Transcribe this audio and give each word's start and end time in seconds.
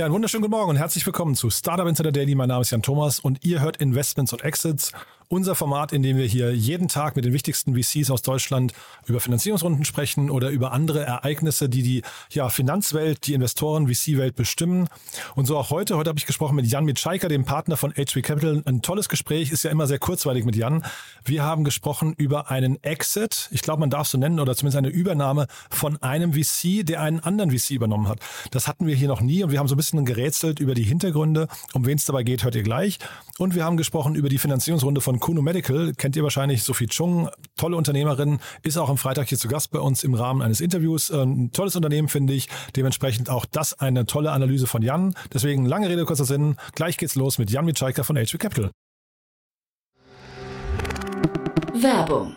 Ja, 0.00 0.06
einen 0.06 0.14
wunderschönen 0.14 0.40
guten 0.40 0.52
Morgen 0.52 0.70
und 0.70 0.76
herzlich 0.76 1.04
willkommen 1.04 1.34
zu 1.34 1.50
Startup 1.50 1.86
Insider 1.86 2.10
Daily. 2.10 2.34
Mein 2.34 2.48
Name 2.48 2.62
ist 2.62 2.70
Jan 2.70 2.80
Thomas 2.80 3.20
und 3.20 3.44
ihr 3.44 3.60
hört 3.60 3.76
Investments 3.76 4.32
und 4.32 4.42
Exits, 4.42 4.92
unser 5.32 5.54
Format, 5.54 5.92
in 5.92 6.02
dem 6.02 6.16
wir 6.16 6.26
hier 6.26 6.52
jeden 6.52 6.88
Tag 6.88 7.14
mit 7.14 7.24
den 7.24 7.32
wichtigsten 7.32 7.80
VCs 7.80 8.10
aus 8.10 8.22
Deutschland 8.22 8.72
über 9.06 9.20
Finanzierungsrunden 9.20 9.84
sprechen 9.84 10.28
oder 10.28 10.50
über 10.50 10.72
andere 10.72 11.04
Ereignisse, 11.04 11.68
die 11.68 11.82
die 11.82 12.02
ja, 12.30 12.48
Finanzwelt, 12.48 13.28
die 13.28 13.34
Investoren, 13.34 13.86
VC-Welt 13.86 14.34
bestimmen. 14.34 14.88
Und 15.36 15.46
so 15.46 15.56
auch 15.56 15.70
heute. 15.70 15.96
Heute 15.96 16.08
habe 16.08 16.18
ich 16.18 16.26
gesprochen 16.26 16.56
mit 16.56 16.66
Jan 16.66 16.84
Mitschaiker, 16.84 17.28
dem 17.28 17.44
Partner 17.44 17.76
von 17.76 17.92
HB 17.92 18.22
Capital. 18.22 18.60
Ein 18.66 18.82
tolles 18.82 19.08
Gespräch, 19.08 19.52
ist 19.52 19.62
ja 19.62 19.70
immer 19.70 19.86
sehr 19.86 20.00
kurzweilig 20.00 20.44
mit 20.44 20.56
Jan. 20.56 20.84
Wir 21.24 21.44
haben 21.44 21.62
gesprochen 21.62 22.12
über 22.16 22.50
einen 22.50 22.82
Exit, 22.82 23.48
ich 23.52 23.62
glaube, 23.62 23.78
man 23.78 23.90
darf 23.90 24.08
so 24.08 24.18
nennen, 24.18 24.40
oder 24.40 24.56
zumindest 24.56 24.78
eine 24.78 24.88
Übernahme 24.88 25.46
von 25.70 25.96
einem 26.02 26.32
VC, 26.32 26.84
der 26.84 27.02
einen 27.02 27.20
anderen 27.20 27.56
VC 27.56 27.70
übernommen 27.70 28.08
hat. 28.08 28.18
Das 28.50 28.66
hatten 28.66 28.88
wir 28.88 28.96
hier 28.96 29.06
noch 29.06 29.20
nie 29.20 29.44
und 29.44 29.52
wir 29.52 29.60
haben 29.60 29.68
so 29.68 29.76
ein 29.76 29.76
bisschen 29.76 30.04
gerätselt 30.04 30.58
über 30.58 30.74
die 30.74 30.82
Hintergründe. 30.82 31.46
Um 31.72 31.86
wen 31.86 31.98
es 31.98 32.04
dabei 32.04 32.24
geht, 32.24 32.42
hört 32.42 32.56
ihr 32.56 32.64
gleich. 32.64 32.98
Und 33.38 33.54
wir 33.54 33.64
haben 33.64 33.76
gesprochen 33.76 34.16
über 34.16 34.28
die 34.28 34.38
Finanzierungsrunde 34.38 35.00
von 35.00 35.19
Kuno 35.20 35.42
Medical. 35.42 35.92
Kennt 35.96 36.16
ihr 36.16 36.22
wahrscheinlich 36.22 36.62
Sophie 36.62 36.88
Chung, 36.88 37.28
tolle 37.56 37.76
Unternehmerin, 37.76 38.40
ist 38.62 38.76
auch 38.76 38.88
am 38.88 38.98
Freitag 38.98 39.28
hier 39.28 39.38
zu 39.38 39.48
Gast 39.48 39.70
bei 39.70 39.78
uns 39.78 40.02
im 40.02 40.14
Rahmen 40.14 40.42
eines 40.42 40.60
Interviews. 40.60 41.10
Ein 41.10 41.20
ähm, 41.20 41.52
tolles 41.52 41.76
Unternehmen, 41.76 42.08
finde 42.08 42.32
ich. 42.32 42.48
Dementsprechend 42.74 43.30
auch 43.30 43.46
das 43.46 43.78
eine 43.78 44.06
tolle 44.06 44.32
Analyse 44.32 44.66
von 44.66 44.82
Jan. 44.82 45.14
Deswegen 45.32 45.66
lange 45.66 45.88
Rede, 45.88 46.04
kurzer 46.04 46.24
Sinn. 46.24 46.56
Gleich 46.74 46.96
geht's 46.96 47.14
los 47.14 47.38
mit 47.38 47.50
Jan 47.50 47.64
Mitschaiker 47.64 48.02
von 48.02 48.16
HV 48.16 48.38
Capital. 48.38 48.70
Werbung. 51.74 52.36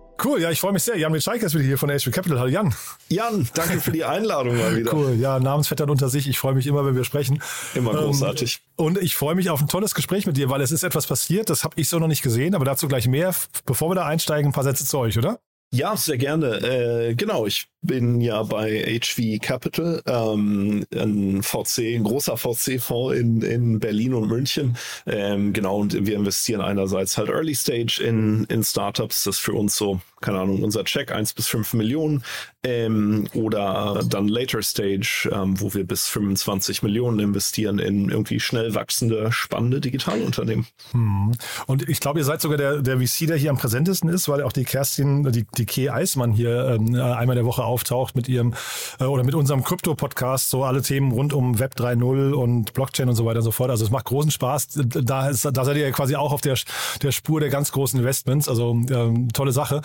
Cool, 0.23 0.39
ja, 0.39 0.51
ich 0.51 0.59
freue 0.59 0.73
mich 0.73 0.83
sehr. 0.83 0.97
Jan 0.97 1.11
Mitschaiker 1.11 1.47
ist 1.47 1.55
wieder 1.55 1.63
hier 1.63 1.77
von 1.79 1.89
HB 1.89 2.11
Capital. 2.11 2.39
Hallo 2.39 2.49
Jan. 2.49 2.75
Jan, 3.09 3.49
danke 3.55 3.79
für 3.79 3.91
die 3.91 4.03
Einladung 4.03 4.55
mal 4.55 4.75
wieder. 4.75 4.93
Cool, 4.93 5.15
ja, 5.15 5.39
Namensvettern 5.39 5.89
unter 5.89 6.09
sich. 6.09 6.27
Ich 6.27 6.37
freue 6.37 6.53
mich 6.53 6.67
immer, 6.67 6.85
wenn 6.85 6.95
wir 6.95 7.03
sprechen. 7.03 7.41
Immer 7.73 7.93
großartig. 7.93 8.61
Ähm, 8.77 8.85
und 8.85 8.97
ich 8.99 9.15
freue 9.15 9.33
mich 9.33 9.49
auf 9.49 9.61
ein 9.61 9.67
tolles 9.67 9.95
Gespräch 9.95 10.27
mit 10.27 10.37
dir, 10.37 10.49
weil 10.49 10.61
es 10.61 10.71
ist 10.71 10.83
etwas 10.83 11.07
passiert, 11.07 11.49
das 11.49 11.63
habe 11.63 11.73
ich 11.79 11.89
so 11.89 11.97
noch 11.97 12.07
nicht 12.07 12.21
gesehen, 12.21 12.53
aber 12.53 12.65
dazu 12.65 12.87
gleich 12.87 13.07
mehr. 13.07 13.33
Bevor 13.65 13.89
wir 13.89 13.95
da 13.95 14.05
einsteigen, 14.05 14.49
ein 14.49 14.53
paar 14.53 14.63
Sätze 14.63 14.85
zu 14.85 14.99
euch, 14.99 15.17
oder? 15.17 15.39
Ja, 15.73 15.95
sehr 15.95 16.17
gerne. 16.17 16.57
Äh, 16.57 17.15
genau, 17.15 17.45
ich 17.45 17.67
bin 17.81 18.21
ja 18.21 18.43
bei 18.43 18.99
HV 18.99 19.39
Capital, 19.41 20.01
ähm, 20.05 20.85
ein 20.93 21.41
VC, 21.41 21.95
ein 21.95 22.03
großer 22.03 22.37
VC-Fonds 22.37 23.17
in, 23.17 23.41
in 23.41 23.79
Berlin 23.79 24.13
und 24.13 24.27
München. 24.27 24.77
Ähm, 25.07 25.51
genau, 25.53 25.77
und 25.77 26.05
wir 26.05 26.15
investieren 26.15 26.61
einerseits 26.61 27.17
halt 27.17 27.29
Early 27.29 27.55
Stage 27.55 28.01
in, 28.03 28.45
in 28.45 28.63
Startups. 28.63 29.23
Das 29.23 29.37
ist 29.37 29.41
für 29.41 29.53
uns 29.53 29.75
so, 29.75 29.99
keine 30.21 30.39
Ahnung, 30.39 30.63
unser 30.63 30.83
Check, 30.83 31.11
eins 31.11 31.33
bis 31.33 31.47
fünf 31.47 31.73
Millionen. 31.73 32.23
Ähm, 32.63 33.27
oder 33.33 34.03
dann 34.07 34.27
Later 34.27 34.61
Stage, 34.61 35.27
ähm, 35.33 35.59
wo 35.59 35.73
wir 35.73 35.83
bis 35.83 36.07
25 36.07 36.83
Millionen 36.83 37.19
investieren 37.19 37.79
in 37.79 38.09
irgendwie 38.09 38.39
schnell 38.39 38.75
wachsende, 38.75 39.31
spannende 39.31 39.81
Digitalunternehmen. 39.81 40.67
Hm. 40.91 41.31
Und 41.65 41.89
ich 41.89 41.99
glaube, 41.99 42.19
ihr 42.19 42.25
seid 42.25 42.41
sogar 42.41 42.57
der, 42.57 42.83
der 42.83 42.99
VC, 42.99 43.25
der 43.25 43.37
hier 43.37 43.49
am 43.49 43.57
präsentesten 43.57 44.09
ist, 44.09 44.29
weil 44.29 44.43
auch 44.43 44.53
die 44.53 44.65
Kerstin, 44.65 45.23
die, 45.31 45.47
die 45.57 45.65
Kay 45.65 45.89
Eismann 45.89 46.33
hier 46.33 46.77
ähm, 46.79 46.93
einmal 46.93 47.35
der 47.35 47.45
Woche 47.45 47.65
auftaucht 47.71 48.15
mit 48.15 48.27
ihrem 48.27 48.53
äh, 48.99 49.05
oder 49.05 49.23
mit 49.23 49.33
unserem 49.33 49.63
Krypto-Podcast, 49.63 50.49
so 50.49 50.63
alle 50.63 50.81
Themen 50.81 51.11
rund 51.11 51.33
um 51.33 51.59
Web 51.59 51.75
3.0 51.75 52.33
und 52.33 52.73
Blockchain 52.73 53.09
und 53.09 53.15
so 53.15 53.25
weiter 53.25 53.39
und 53.39 53.45
so 53.45 53.51
fort. 53.51 53.69
Also 53.69 53.85
es 53.85 53.91
macht 53.91 54.05
großen 54.05 54.31
Spaß. 54.31 54.67
Da, 54.85 55.29
ist, 55.29 55.45
da 55.45 55.65
seid 55.65 55.77
ihr 55.77 55.91
quasi 55.91 56.15
auch 56.15 56.33
auf 56.33 56.41
der, 56.41 56.57
der 57.01 57.11
Spur 57.11 57.39
der 57.39 57.49
ganz 57.49 57.71
großen 57.71 57.99
Investments. 57.99 58.49
Also 58.49 58.71
ähm, 58.89 59.29
tolle 59.33 59.53
Sache. 59.53 59.81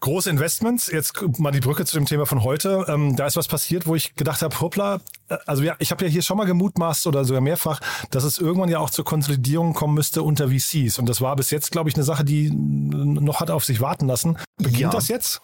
Große 0.00 0.30
Investments, 0.30 0.86
jetzt 0.92 1.20
mal 1.38 1.50
die 1.50 1.58
Brücke 1.58 1.84
zu 1.84 1.96
dem 1.96 2.06
Thema 2.06 2.24
von 2.24 2.44
heute. 2.44 2.84
Ähm, 2.86 3.16
da 3.16 3.26
ist 3.26 3.36
was 3.36 3.48
passiert, 3.48 3.88
wo 3.88 3.96
ich 3.96 4.14
gedacht 4.14 4.42
habe, 4.42 4.60
hoppla, 4.60 5.00
äh, 5.28 5.36
also 5.44 5.64
ja, 5.64 5.74
ich 5.80 5.90
habe 5.90 6.04
ja 6.04 6.10
hier 6.10 6.22
schon 6.22 6.36
mal 6.36 6.46
gemutmaßt 6.46 7.08
oder 7.08 7.24
sogar 7.24 7.40
mehrfach, 7.40 7.80
dass 8.10 8.22
es 8.22 8.38
irgendwann 8.38 8.68
ja 8.68 8.78
auch 8.78 8.90
zur 8.90 9.04
Konsolidierung 9.04 9.74
kommen 9.74 9.94
müsste 9.94 10.22
unter 10.22 10.50
VCs. 10.50 11.00
Und 11.00 11.08
das 11.08 11.20
war 11.20 11.34
bis 11.34 11.50
jetzt, 11.50 11.72
glaube 11.72 11.88
ich, 11.88 11.96
eine 11.96 12.04
Sache, 12.04 12.24
die 12.24 12.48
noch 12.52 13.40
hat 13.40 13.50
auf 13.50 13.64
sich 13.64 13.80
warten 13.80 14.06
lassen. 14.06 14.38
Beginnt 14.56 14.80
ja. 14.80 14.90
das 14.90 15.08
jetzt? 15.08 15.42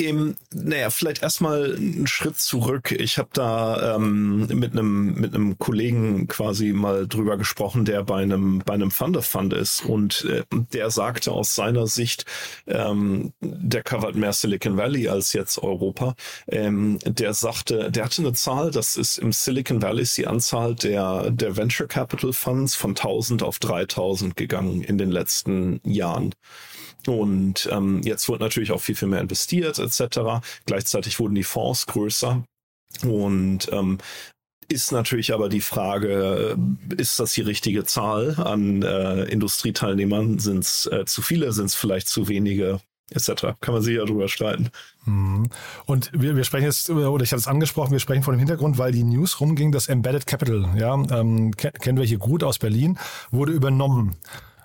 Ähm, 0.00 0.34
naja, 0.52 0.90
vielleicht 0.90 1.22
erstmal 1.22 1.76
einen 1.76 2.08
Schritt 2.08 2.36
zurück. 2.36 2.90
Ich 2.90 3.16
habe 3.16 3.28
da 3.32 3.94
ähm, 3.94 4.46
mit 4.48 4.72
einem 4.72 5.14
mit 5.14 5.34
einem 5.34 5.56
Kollegen 5.56 6.26
quasi 6.26 6.72
mal 6.72 7.06
drüber 7.06 7.36
gesprochen, 7.36 7.84
der 7.84 8.02
bei 8.02 8.22
einem 8.22 8.58
bei 8.58 8.74
einem 8.74 8.90
Fund 8.90 9.16
of 9.16 9.24
Fund 9.24 9.52
ist 9.52 9.84
und 9.84 10.24
äh, 10.24 10.42
der 10.50 10.90
sagte 10.90 11.30
aus 11.30 11.54
seiner 11.54 11.86
Sicht, 11.86 12.24
ähm, 12.66 13.34
der 13.40 13.84
covert 13.84 14.16
mehr 14.16 14.32
Silicon 14.32 14.76
Valley 14.76 15.08
als 15.08 15.32
jetzt 15.32 15.58
Europa. 15.58 16.16
Ähm, 16.48 16.98
der 17.04 17.32
sagte, 17.32 17.92
der 17.92 18.06
hatte 18.06 18.22
eine 18.22 18.32
Zahl, 18.32 18.72
das 18.72 18.96
ist 18.96 19.18
im 19.18 19.30
Silicon 19.30 19.80
Valley 19.80 20.02
ist 20.02 20.18
die 20.18 20.26
Anzahl 20.26 20.74
der 20.74 21.30
der 21.30 21.56
Venture 21.56 21.86
Capital 21.86 22.32
Funds 22.32 22.74
von 22.74 22.96
1000 22.96 23.44
auf 23.44 23.60
3000 23.60 24.36
gegangen 24.36 24.82
in 24.82 24.98
den 24.98 25.12
letzten 25.12 25.80
Jahren. 25.84 26.34
Und 27.06 27.68
ähm, 27.70 28.00
jetzt 28.02 28.28
wird 28.28 28.40
natürlich 28.40 28.72
auch 28.72 28.80
viel, 28.80 28.96
viel 28.96 29.08
mehr 29.08 29.20
investiert 29.20 29.78
etc. 29.78 30.44
Gleichzeitig 30.66 31.18
wurden 31.18 31.34
die 31.34 31.44
Fonds 31.44 31.86
größer. 31.86 32.42
Und 33.02 33.68
ähm, 33.72 33.98
ist 34.68 34.92
natürlich 34.92 35.34
aber 35.34 35.48
die 35.48 35.60
Frage, 35.60 36.56
äh, 36.56 36.94
ist 36.94 37.18
das 37.18 37.32
die 37.34 37.42
richtige 37.42 37.84
Zahl 37.84 38.36
an 38.38 38.82
äh, 38.82 39.24
Industrieteilnehmern? 39.24 40.38
Sind 40.38 40.64
es 40.64 40.86
äh, 40.86 41.04
zu 41.04 41.22
viele? 41.22 41.52
Sind 41.52 41.66
es 41.66 41.74
vielleicht 41.74 42.08
zu 42.08 42.28
wenige? 42.28 42.80
etc. 43.10 43.54
Kann 43.60 43.74
man 43.74 43.82
sich 43.82 43.96
ja 43.96 44.04
drüber 44.04 44.28
streiten. 44.28 44.70
Mhm. 45.04 45.48
Und 45.86 46.10
wir, 46.14 46.36
wir 46.36 46.44
sprechen 46.44 46.64
jetzt, 46.64 46.88
oder 46.90 47.22
ich 47.22 47.32
hatte 47.32 47.40
es 47.40 47.46
angesprochen, 47.46 47.92
wir 47.92 47.98
sprechen 47.98 48.22
vor 48.22 48.34
dem 48.34 48.38
Hintergrund, 48.38 48.78
weil 48.78 48.92
die 48.92 49.04
News 49.04 49.40
rumging, 49.40 49.72
das 49.72 49.88
Embedded 49.88 50.26
Capital, 50.26 50.68
ja, 50.76 50.94
ähm, 50.94 51.54
kennen 51.54 51.98
wir 51.98 52.04
hier 52.04 52.18
gut 52.18 52.42
aus 52.42 52.58
Berlin, 52.58 52.98
wurde 53.30 53.52
übernommen. 53.52 54.16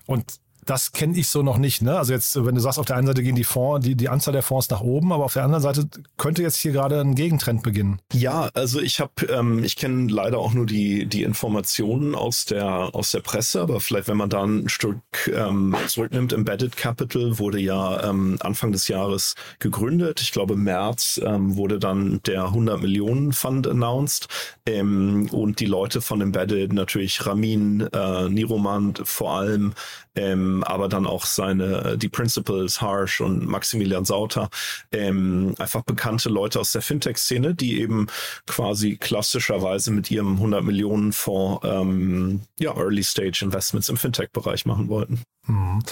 Und 0.06 0.40
das 0.66 0.92
kenne 0.92 1.18
ich 1.18 1.28
so 1.28 1.42
noch 1.42 1.58
nicht. 1.58 1.82
Ne? 1.82 1.98
Also 1.98 2.14
jetzt, 2.14 2.36
wenn 2.44 2.56
du 2.56 2.62
sagst, 2.62 2.80
auf 2.80 2.86
der 2.86 2.96
einen 2.96 3.08
Seite 3.08 3.24
gehen 3.24 3.36
die 3.36 3.44
Fonds, 3.44 3.86
die, 3.86 3.96
die 3.96 4.10
Anzahl 4.10 4.34
der 4.34 4.44
Fonds 4.44 4.70
nach 4.70 4.82
oben, 4.82 5.12
aber 5.12 5.26
auf 5.26 5.34
der 5.34 5.44
anderen 5.44 5.64
Seite 5.64 5.88
könnte 6.18 6.42
jetzt 6.42 6.58
hier 6.58 6.72
gerade 6.72 7.00
ein 7.00 7.16
Gegentrend 7.16 7.64
beginnen. 7.64 8.00
Ja, 8.14 8.50
also 8.54 8.80
ich 8.80 9.00
habe, 9.00 9.26
ähm, 9.30 9.64
ich 9.64 9.76
kenne 9.76 10.12
leider 10.12 10.40
auch 10.40 10.54
nur 10.54 10.66
die 10.66 11.06
die 11.06 11.24
Informationen 11.24 12.16
aus 12.16 12.46
der 12.46 12.90
aus 12.94 13.12
der 13.12 13.22
Presse, 13.22 13.62
aber 13.62 13.80
vielleicht, 13.80 14.08
wenn 14.08 14.18
man 14.18 14.30
da 14.30 14.44
ein 14.44 14.70
Stück 14.70 15.00
ähm, 15.34 15.76
zurücknimmt, 15.88 16.34
Embedded 16.34 16.76
Capital 16.76 17.40
wurde 17.40 17.60
ja 17.60 18.10
ähm, 18.10 18.38
Anfang 18.42 18.72
des 18.72 18.88
Jahres 18.88 19.36
gegründet. 19.60 20.22
Ich 20.22 20.32
glaube, 20.32 20.54
im 20.54 20.64
März 20.64 21.20
ähm, 21.24 21.56
wurde 21.56 21.80
dann 21.80 22.22
der 22.26 22.46
100 22.46 22.82
Millionen 22.82 23.34
Fund 23.34 23.68
announced 23.68 24.28
ähm, 24.66 25.30
und 25.32 25.60
die 25.60 25.66
Leute 25.66 26.02
von 26.02 26.22
Embedded 26.22 26.74
natürlich 26.74 27.26
Ramin, 27.26 27.82
äh, 27.94 28.30
Niromand 28.30 29.02
vor 29.06 29.32
allem 29.32 29.74
ähm, 30.16 30.49
ähm, 30.50 30.64
aber 30.64 30.88
dann 30.90 31.06
auch 31.06 31.26
seine, 31.26 31.98
die 31.98 32.10
Principals, 32.10 32.82
Harsh 32.82 33.22
und 33.22 33.48
Maximilian 33.48 34.06
Sauter, 34.06 34.50
ähm, 34.92 35.56
einfach 35.60 35.84
bekannte 35.84 36.30
Leute 36.30 36.60
aus 36.60 36.72
der 36.72 36.82
Fintech-Szene, 36.82 37.56
die 37.56 37.82
eben 37.82 38.08
quasi 38.46 38.98
klassischerweise 38.98 39.92
mit 39.92 40.10
ihrem 40.12 40.36
100 40.36 40.64
Millionen 40.64 41.14
Fonds 41.14 41.66
ähm, 41.66 42.42
ja, 42.60 42.76
Early 42.76 43.04
Stage 43.04 43.40
Investments 43.44 43.90
im 43.90 43.98
Fintech-Bereich 43.98 44.66
machen 44.66 44.90
wollten. 44.90 45.22
Mhm. 45.48 45.84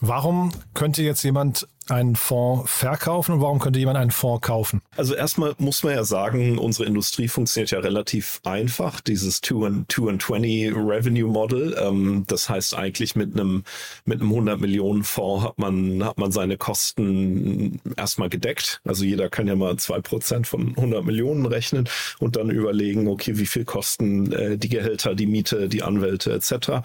Warum 0.00 0.52
könnte 0.74 1.02
jetzt 1.02 1.22
jemand 1.24 1.66
einen 1.90 2.16
Fonds 2.16 2.70
verkaufen 2.70 3.32
und 3.32 3.40
warum 3.40 3.58
könnte 3.58 3.78
jemand 3.78 3.98
einen 3.98 4.10
Fonds 4.10 4.46
kaufen? 4.46 4.82
Also 4.96 5.14
erstmal 5.14 5.54
muss 5.58 5.82
man 5.82 5.94
ja 5.94 6.04
sagen, 6.04 6.58
unsere 6.58 6.86
Industrie 6.86 7.28
funktioniert 7.28 7.70
ja 7.70 7.78
relativ 7.80 8.40
einfach, 8.44 9.00
dieses 9.00 9.40
2 9.40 9.66
and 9.66 9.92
2 9.92 10.08
and 10.10 10.22
20 10.22 10.74
Revenue 10.76 11.28
Model. 11.28 11.76
Ähm, 11.80 12.24
das 12.26 12.48
heißt 12.48 12.76
eigentlich 12.76 13.16
mit 13.16 13.34
einem 13.34 13.64
mit 14.04 14.20
einem 14.20 14.30
100 14.30 14.60
Millionen 14.60 15.04
Fonds 15.04 15.44
hat 15.44 15.58
man 15.58 16.04
hat 16.04 16.18
man 16.18 16.32
seine 16.32 16.56
Kosten 16.56 17.80
erstmal 17.96 18.28
gedeckt. 18.28 18.80
Also 18.84 19.04
jeder 19.04 19.28
kann 19.28 19.46
ja 19.46 19.56
mal 19.56 19.76
zwei 19.76 20.00
Prozent 20.00 20.46
von 20.46 20.68
100 20.76 21.04
Millionen 21.04 21.46
rechnen 21.46 21.88
und 22.18 22.36
dann 22.36 22.50
überlegen, 22.50 23.08
okay, 23.08 23.38
wie 23.38 23.46
viel 23.46 23.64
kosten 23.64 24.32
äh, 24.32 24.58
die 24.58 24.68
Gehälter, 24.68 25.14
die 25.14 25.26
Miete, 25.26 25.68
die 25.68 25.82
Anwälte 25.82 26.32
etc. 26.32 26.82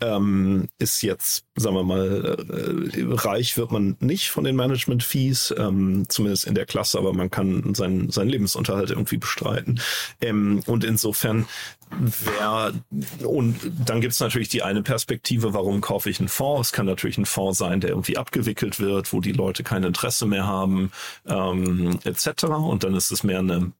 Ähm, 0.00 0.68
ist 0.78 1.02
jetzt, 1.02 1.44
sagen 1.56 1.76
wir 1.76 1.82
mal, 1.82 2.36
äh, 2.50 3.04
reich 3.08 3.56
wird 3.56 3.72
man 3.72 3.96
nicht 4.00 4.30
von 4.30 4.44
den 4.44 4.56
Management-Fees, 4.56 5.54
ähm, 5.58 6.04
zumindest 6.08 6.46
in 6.46 6.54
der 6.54 6.66
Klasse, 6.66 6.98
aber 6.98 7.12
man 7.12 7.30
kann 7.30 7.74
seinen, 7.74 8.10
seinen 8.10 8.28
Lebensunterhalt 8.28 8.90
irgendwie 8.90 9.16
bestreiten. 9.16 9.80
Ähm, 10.20 10.62
und 10.66 10.84
insofern 10.84 11.46
wer 11.90 12.72
und 13.24 13.56
dann 13.86 14.00
gibt's 14.00 14.20
natürlich 14.20 14.48
die 14.48 14.62
eine 14.62 14.82
Perspektive, 14.82 15.54
warum 15.54 15.80
kaufe 15.80 16.10
ich 16.10 16.18
einen 16.18 16.28
Fonds? 16.28 16.68
Es 16.68 16.72
kann 16.72 16.86
natürlich 16.86 17.16
ein 17.18 17.26
Fonds 17.26 17.58
sein, 17.58 17.80
der 17.80 17.90
irgendwie 17.90 18.16
abgewickelt 18.16 18.80
wird, 18.80 19.12
wo 19.12 19.20
die 19.20 19.32
Leute 19.32 19.62
kein 19.62 19.84
Interesse 19.84 20.26
mehr 20.26 20.46
haben, 20.46 20.90
ähm, 21.26 21.98
etc. 22.04 22.44
Und 22.44 22.84
dann 22.84 22.94
ist 22.94 23.12
es 23.12 23.22
mehr 23.22 23.38
eine 23.38 23.72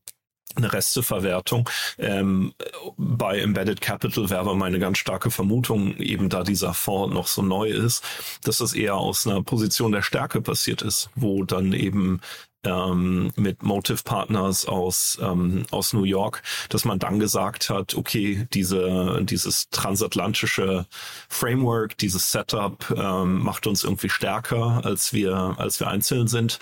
eine 0.56 0.72
Resteverwertung. 0.72 1.68
Ähm, 1.98 2.52
bei 2.96 3.40
Embedded 3.40 3.80
Capital 3.80 4.30
wäre 4.30 4.40
aber 4.40 4.54
meine 4.54 4.78
ganz 4.78 4.98
starke 4.98 5.30
Vermutung, 5.30 5.96
eben 5.96 6.28
da 6.28 6.42
dieser 6.42 6.74
Fonds 6.74 7.14
noch 7.14 7.26
so 7.26 7.42
neu 7.42 7.68
ist, 7.68 8.02
dass 8.44 8.58
das 8.58 8.74
eher 8.74 8.96
aus 8.96 9.26
einer 9.26 9.42
Position 9.42 9.92
der 9.92 10.02
Stärke 10.02 10.40
passiert 10.40 10.82
ist, 10.82 11.10
wo 11.14 11.44
dann 11.44 11.72
eben 11.72 12.20
ähm, 12.66 13.32
mit 13.36 13.62
Motive 13.62 14.02
Partners 14.02 14.66
aus 14.66 15.18
ähm, 15.22 15.66
aus 15.70 15.92
New 15.92 16.04
York, 16.04 16.42
dass 16.68 16.84
man 16.84 16.98
dann 16.98 17.18
gesagt 17.18 17.70
hat, 17.70 17.94
okay, 17.94 18.46
diese 18.52 19.20
dieses 19.22 19.68
transatlantische 19.70 20.86
Framework, 21.28 21.96
dieses 21.98 22.32
Setup 22.32 22.92
ähm, 22.96 23.38
macht 23.38 23.66
uns 23.66 23.84
irgendwie 23.84 24.08
stärker, 24.08 24.80
als 24.84 25.12
wir 25.12 25.54
als 25.58 25.80
wir 25.80 25.88
einzeln 25.88 26.28
sind. 26.28 26.58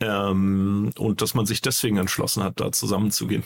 Ähm, 0.00 0.92
und 0.98 1.22
dass 1.22 1.34
man 1.34 1.46
sich 1.46 1.60
deswegen 1.60 1.96
entschlossen 1.96 2.42
hat, 2.42 2.60
da 2.60 2.72
zusammenzugehen. 2.72 3.44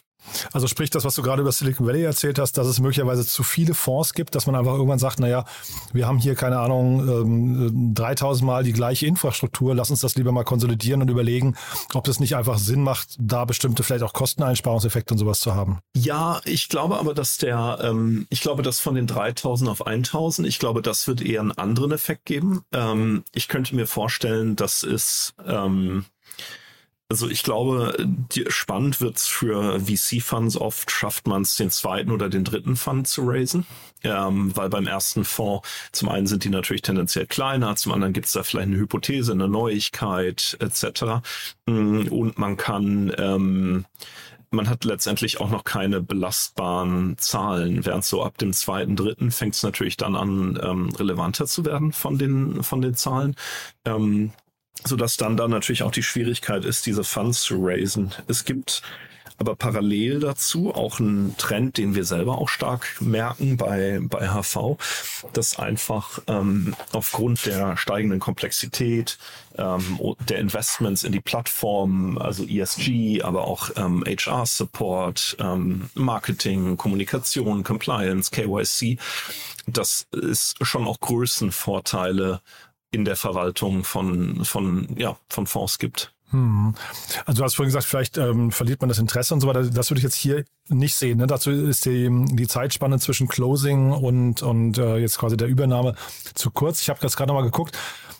Also 0.53 0.67
sprich 0.67 0.91
das, 0.91 1.05
was 1.05 1.15
du 1.15 1.23
gerade 1.23 1.43
über 1.43 1.53
Silicon 1.53 1.87
Valley 1.87 2.03
erzählt 2.03 2.39
hast, 2.39 2.59
dass 2.59 2.67
es 2.67 2.81
möglicherweise 2.81 3.27
zu 3.27 3.43
viele 3.43 3.75
Fonds 3.75 4.15
gibt, 4.15 4.35
dass 4.35 4.47
man 4.47 4.55
einfach 4.55 4.73
irgendwann 4.73 4.99
sagt, 4.99 5.21
naja, 5.21 5.45
wir 5.93 6.07
haben 6.07 6.19
hier, 6.19 6.35
keine 6.35 6.59
Ahnung, 6.59 7.95
3000 7.95 8.43
ähm, 8.43 8.47
Mal 8.47 8.65
die 8.65 8.73
gleiche 8.73 9.07
Infrastruktur, 9.07 9.75
lass 9.75 9.91
uns 9.91 10.01
das 10.01 10.17
lieber 10.17 10.33
mal 10.33 10.45
konsolidieren 10.45 11.03
und 11.03 11.09
überlegen, 11.09 11.57
ob 11.95 12.09
es 12.09 12.21
nicht 12.21 12.37
einfach 12.37 12.59
Sinn 12.59 12.83
macht, 12.83 13.17
da 13.19 13.45
bestimmte 13.45 13.83
vielleicht 13.83 14.05
auch 14.05 14.13
Kosteneinsparungseffekte 14.13 15.15
und 15.15 15.19
sowas 15.19 15.41
zu 15.41 15.55
haben. 15.55 15.79
Ja, 15.97 16.41
ich 16.45 16.69
glaube 16.69 16.99
aber, 16.99 17.15
dass 17.15 17.39
der, 17.39 17.79
ähm, 17.83 18.27
ich 18.31 18.41
glaube, 18.41 18.63
dass 18.63 18.79
von 18.79 18.95
den 18.95 19.07
3000 19.07 19.71
auf 19.71 19.87
1000, 19.87 20.47
ich 20.47 20.59
glaube, 20.59 20.83
das 20.83 21.07
wird 21.07 21.23
eher 21.23 21.41
einen 21.41 21.53
anderen 21.53 21.93
Effekt 21.93 22.27
geben. 22.27 22.63
Ähm, 22.73 23.25
ich 23.33 23.49
könnte 23.49 23.75
mir 23.75 23.87
vorstellen, 23.87 24.57
dass 24.57 24.83
es, 24.83 25.35
ähm, 25.47 26.05
also 27.11 27.29
ich 27.29 27.43
glaube, 27.43 27.95
die, 27.99 28.45
spannend 28.49 29.01
wird's 29.01 29.27
für 29.27 29.81
VC-Funds 29.81 30.57
oft, 30.57 30.91
schafft 30.91 31.27
man 31.27 31.43
es, 31.43 31.57
den 31.57 31.71
zweiten 31.71 32.13
oder 32.13 32.29
den 32.29 32.45
dritten 32.45 32.77
Fund 32.77 33.09
zu 33.09 33.23
raisen. 33.25 33.67
Ähm, 34.03 34.57
weil 34.57 34.71
beim 34.71 34.87
ersten 34.87 35.25
Fonds, 35.25 35.69
zum 35.93 36.09
einen 36.09 36.27
sind 36.27 36.45
die 36.45 36.49
natürlich 36.49 36.83
tendenziell 36.83 37.27
kleiner, 37.27 37.77
zum 37.77 37.93
anderen 37.93 38.15
gibt's 38.15 38.33
da 38.33 38.43
vielleicht 38.43 38.69
eine 38.69 38.79
Hypothese, 38.79 39.33
eine 39.33 39.49
Neuigkeit 39.49 40.57
etc. 40.61 41.21
Mm, 41.67 42.07
und 42.09 42.39
man 42.39 42.57
kann 42.57 43.13
ähm, 43.19 43.85
man 44.53 44.69
hat 44.69 44.85
letztendlich 44.85 45.41
auch 45.41 45.51
noch 45.51 45.65
keine 45.65 46.01
belastbaren 46.01 47.17
Zahlen, 47.19 47.85
während 47.87 48.05
so 48.05 48.25
ab 48.25 48.39
dem 48.39 48.53
zweiten, 48.53 48.97
dritten 48.97 49.31
fängt 49.31 49.55
es 49.55 49.63
natürlich 49.63 49.97
dann 49.97 50.17
an, 50.17 50.59
ähm, 50.63 50.89
relevanter 50.91 51.47
zu 51.47 51.65
werden 51.65 51.93
von 51.93 52.19
den, 52.19 52.63
von 52.63 52.81
den 52.81 52.95
Zahlen. 52.95 53.37
Ähm, 53.85 54.33
so 54.85 54.97
dass 54.97 55.17
dann 55.17 55.37
da 55.37 55.49
natürlich 55.49 55.83
auch 55.83 55.93
die 55.93 56.03
Schwierigkeit 56.03 56.65
ist, 56.65 56.87
diese 56.87 57.05
Funds 57.05 57.43
zu 57.43 57.57
raisen. 57.61 58.13
Es 58.27 58.45
gibt 58.45 58.83
aber 59.41 59.57
parallel 59.57 60.21
dazu 60.21 60.75
auch 60.75 61.01
ein 61.01 61.35
Trend, 61.39 61.79
den 61.79 61.95
wir 61.95 62.05
selber 62.05 62.37
auch 62.37 62.51
stark 62.51 63.01
merken 63.01 63.57
bei, 63.57 63.99
bei 64.03 64.29
HV, 64.29 64.77
dass 65.33 65.59
einfach 65.59 66.21
ähm, 66.27 66.77
aufgrund 66.93 67.47
der 67.47 67.79
steigenden 67.79 68.21
Komplexität 68.21 69.19
ähm, 69.57 69.99
der 70.29 70.41
Investments 70.41 71.05
in 71.05 71.13
die 71.13 71.23
Plattform, 71.23 72.19
also 72.19 72.45
ESG, 72.45 73.23
aber 73.23 73.47
auch 73.47 73.71
ähm, 73.77 74.05
HR-Support, 74.07 75.39
ähm, 75.41 75.89
Marketing, 75.95 76.77
Kommunikation, 76.77 77.65
Compliance, 77.65 78.31
KYC, 78.31 78.99
das 79.67 80.07
ist 80.13 80.57
schon 80.61 80.87
auch 80.87 81.01
Größenvorteile 81.01 82.43
in 82.91 83.05
der 83.05 83.17
Verwaltung 83.17 83.85
von, 83.85 84.45
von, 84.45 84.89
ja, 84.97 85.17
von 85.29 85.47
Fonds 85.47 85.79
gibt. 85.79 86.13
Hm. 86.31 86.75
Also 87.27 87.41
du 87.41 87.45
hast 87.45 87.57
vorhin 87.57 87.71
gesagt, 87.71 87.87
vielleicht 87.87 88.17
ähm, 88.17 88.53
verliert 88.53 88.81
man 88.81 88.89
das 88.89 88.99
Interesse 88.99 89.35
und 89.35 89.41
so 89.41 89.49
weiter. 89.49 89.65
Das 89.65 89.91
würde 89.91 89.99
ich 89.99 90.05
jetzt 90.05 90.15
hier 90.15 90.45
nicht 90.69 90.95
sehen. 90.95 91.19
Ne? 91.19 91.27
Dazu 91.27 91.51
ist 91.51 91.87
die, 91.87 92.09
die 92.33 92.47
Zeitspanne 92.47 92.99
zwischen 93.01 93.27
Closing 93.27 93.91
und, 93.91 94.43
und 94.43 94.79
äh, 94.79 94.99
jetzt 94.99 95.19
quasi 95.19 95.37
der 95.37 95.49
Übernahme 95.49 95.95
zu 96.35 96.51
kurz. 96.51 96.81
Ich 96.83 96.89
habe 96.89 97.01
das 97.01 97.17
gerade 97.17 97.29
nochmal 97.29 97.45
geguckt. 97.45 97.77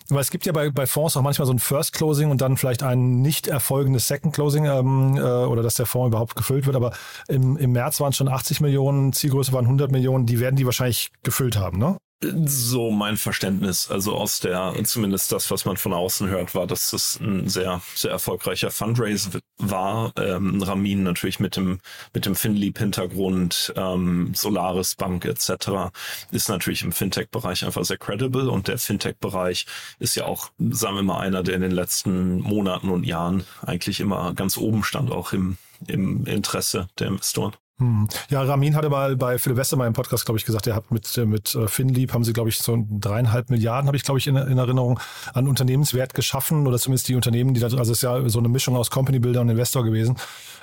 Weil 0.09 0.19
es 0.19 0.29
gibt 0.29 0.45
ja 0.45 0.51
bei, 0.51 0.69
bei 0.69 0.87
Fonds 0.87 1.15
auch 1.15 1.21
manchmal 1.21 1.45
so 1.45 1.53
ein 1.53 1.59
First 1.59 1.93
Closing 1.93 2.31
und 2.31 2.41
dann 2.41 2.57
vielleicht 2.57 2.83
ein 2.83 3.21
nicht 3.21 3.47
erfolgendes 3.47 4.09
Second 4.09 4.35
Closing 4.35 4.65
ähm, 4.65 5.15
äh, 5.15 5.21
oder 5.21 5.63
dass 5.63 5.75
der 5.75 5.85
Fonds 5.85 6.09
überhaupt 6.09 6.35
gefüllt 6.35 6.65
wird. 6.65 6.75
Aber 6.75 6.91
im, 7.29 7.55
im 7.55 7.71
März 7.71 8.01
waren 8.01 8.09
es 8.09 8.17
schon 8.17 8.27
80 8.27 8.59
Millionen, 8.59 9.13
Zielgröße 9.13 9.53
waren 9.53 9.63
100 9.63 9.89
Millionen. 9.89 10.25
Die 10.25 10.41
werden 10.41 10.57
die 10.57 10.65
wahrscheinlich 10.65 11.11
gefüllt 11.23 11.55
haben, 11.55 11.77
ne? 11.77 11.95
So 12.23 12.91
mein 12.91 13.17
Verständnis, 13.17 13.89
also 13.89 14.13
aus 14.15 14.39
der, 14.39 14.75
zumindest 14.83 15.31
das, 15.31 15.49
was 15.49 15.65
man 15.65 15.77
von 15.77 15.91
außen 15.91 16.27
hört, 16.27 16.53
war, 16.53 16.67
dass 16.67 16.93
es 16.93 17.19
ein 17.19 17.49
sehr, 17.49 17.81
sehr 17.95 18.11
erfolgreicher 18.11 18.69
Fundraise 18.69 19.41
war. 19.57 20.13
Ähm, 20.17 20.61
Ramin 20.61 21.01
natürlich 21.01 21.39
mit 21.39 21.55
dem, 21.55 21.79
mit 22.13 22.27
dem 22.27 22.35
FinLeap-Hintergrund, 22.35 23.73
ähm, 23.75 24.33
Solaris 24.35 24.93
Bank 24.93 25.25
etc. 25.25 25.91
ist 26.31 26.47
natürlich 26.47 26.83
im 26.83 26.91
Fintech-Bereich 26.91 27.65
einfach 27.65 27.85
sehr 27.85 27.97
credible 27.97 28.49
und 28.49 28.67
der 28.67 28.77
Fintech-Bereich 28.77 29.65
ist 29.97 30.13
ja 30.13 30.25
auch, 30.25 30.51
sagen 30.59 30.97
wir 30.97 31.03
mal, 31.03 31.21
einer, 31.21 31.41
der 31.41 31.55
in 31.55 31.61
den 31.61 31.71
letzten 31.71 32.39
Monaten 32.41 32.89
und 32.89 33.03
Jahren 33.03 33.45
eigentlich 33.65 33.99
immer 33.99 34.35
ganz 34.35 34.57
oben 34.57 34.83
stand, 34.83 35.11
auch 35.11 35.33
im, 35.33 35.57
im 35.87 36.27
Interesse 36.27 36.87
der 36.99 37.07
Investoren. 37.07 37.53
Hm. 37.81 38.07
Ja, 38.29 38.43
Ramin 38.43 38.75
hatte 38.75 38.89
mal 38.89 39.15
bei 39.15 39.39
Philipp 39.39 39.57
Westermeier 39.57 39.87
im 39.87 39.93
Podcast, 39.93 40.25
glaube 40.25 40.37
ich, 40.37 40.45
gesagt, 40.45 40.67
er 40.67 40.75
hat 40.75 40.91
mit, 40.91 41.17
mit 41.17 41.55
äh, 41.55 41.67
FinLeap 41.67 42.13
haben 42.13 42.23
sie, 42.23 42.31
glaube 42.31 42.49
ich, 42.49 42.59
so 42.59 42.85
dreieinhalb 42.91 43.49
Milliarden, 43.49 43.87
habe 43.87 43.97
ich, 43.97 44.03
glaube 44.03 44.19
ich, 44.19 44.27
in, 44.27 44.35
in, 44.35 44.59
Erinnerung, 44.59 44.99
an 45.33 45.47
Unternehmenswert 45.47 46.13
geschaffen 46.13 46.67
oder 46.67 46.77
zumindest 46.77 47.07
die 47.07 47.15
Unternehmen, 47.15 47.55
die 47.55 47.59
da, 47.59 47.65
also 47.65 47.81
es 47.81 47.89
ist 47.89 48.03
ja 48.03 48.29
so 48.29 48.37
eine 48.37 48.49
Mischung 48.49 48.75
aus 48.75 48.91
Company 48.91 49.17
Builder 49.17 49.41
und 49.41 49.49
Investor 49.49 49.83
gewesen. 49.83 50.15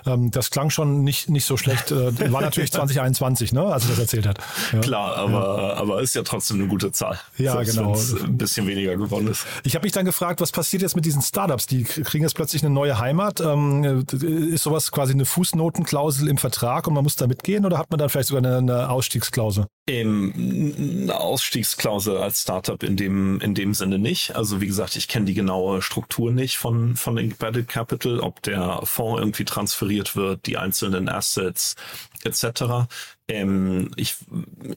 Ähm, 0.06 0.30
das 0.30 0.50
klang 0.50 0.70
schon 0.70 1.02
nicht, 1.02 1.28
nicht 1.28 1.44
so 1.44 1.56
schlecht. 1.56 1.90
Äh, 1.90 2.32
war 2.32 2.40
natürlich 2.40 2.70
2021, 2.78 3.52
ne, 3.52 3.64
als 3.64 3.84
er 3.84 3.90
das 3.90 3.98
erzählt 3.98 4.26
hat. 4.26 4.38
Ja. 4.72 4.80
Klar, 4.80 5.16
aber, 5.16 5.62
ja. 5.62 5.74
aber 5.74 6.00
ist 6.00 6.14
ja 6.14 6.22
trotzdem 6.22 6.58
eine 6.60 6.68
gute 6.68 6.92
Zahl. 6.92 7.18
Ja, 7.36 7.60
genau. 7.62 7.96
Ein 7.96 8.38
bisschen 8.38 8.66
weniger 8.66 8.96
geworden 8.96 9.26
ist. 9.26 9.44
Ich 9.64 9.74
habe 9.74 9.84
mich 9.84 9.92
dann 9.92 10.04
gefragt, 10.04 10.40
was 10.40 10.52
passiert 10.52 10.82
jetzt 10.82 10.94
mit 10.94 11.04
diesen 11.04 11.22
Startups? 11.22 11.66
Die 11.66 11.82
kriegen 11.82 12.22
jetzt 12.22 12.34
plötzlich 12.34 12.62
eine 12.62 12.72
neue 12.72 12.98
Heimat. 12.98 13.40
Ähm, 13.40 14.04
ist 14.12 14.62
sowas 14.62 14.92
quasi 14.92 15.14
eine 15.14 15.24
Fußnotenklausel 15.24 16.28
im 16.28 16.38
Vertrag 16.38 16.86
und 16.86 16.94
man 16.94 17.02
muss 17.02 17.07
da 17.16 17.26
mitgehen 17.26 17.64
oder 17.64 17.78
hat 17.78 17.90
man 17.90 17.98
dann 17.98 18.08
vielleicht 18.08 18.28
sogar 18.28 18.44
eine, 18.44 18.58
eine 18.58 18.90
Ausstiegsklausel? 18.90 19.66
Ähm, 19.88 20.32
eine 21.02 21.18
Ausstiegsklausel 21.18 22.18
als 22.18 22.42
Startup 22.42 22.82
in 22.82 22.96
dem, 22.96 23.40
in 23.40 23.54
dem 23.54 23.74
Sinne 23.74 23.98
nicht. 23.98 24.36
Also 24.36 24.60
wie 24.60 24.66
gesagt, 24.66 24.96
ich 24.96 25.08
kenne 25.08 25.26
die 25.26 25.34
genaue 25.34 25.82
Struktur 25.82 26.32
nicht 26.32 26.58
von, 26.58 26.96
von 26.96 27.16
Embedded 27.18 27.68
Capital, 27.68 28.20
ob 28.20 28.42
der 28.42 28.80
Fonds 28.84 29.20
irgendwie 29.20 29.44
transferiert 29.44 30.16
wird, 30.16 30.46
die 30.46 30.58
einzelnen 30.58 31.08
Assets 31.08 31.74
etc. 32.24 32.88
Ähm, 33.28 33.90
ich, 33.96 34.16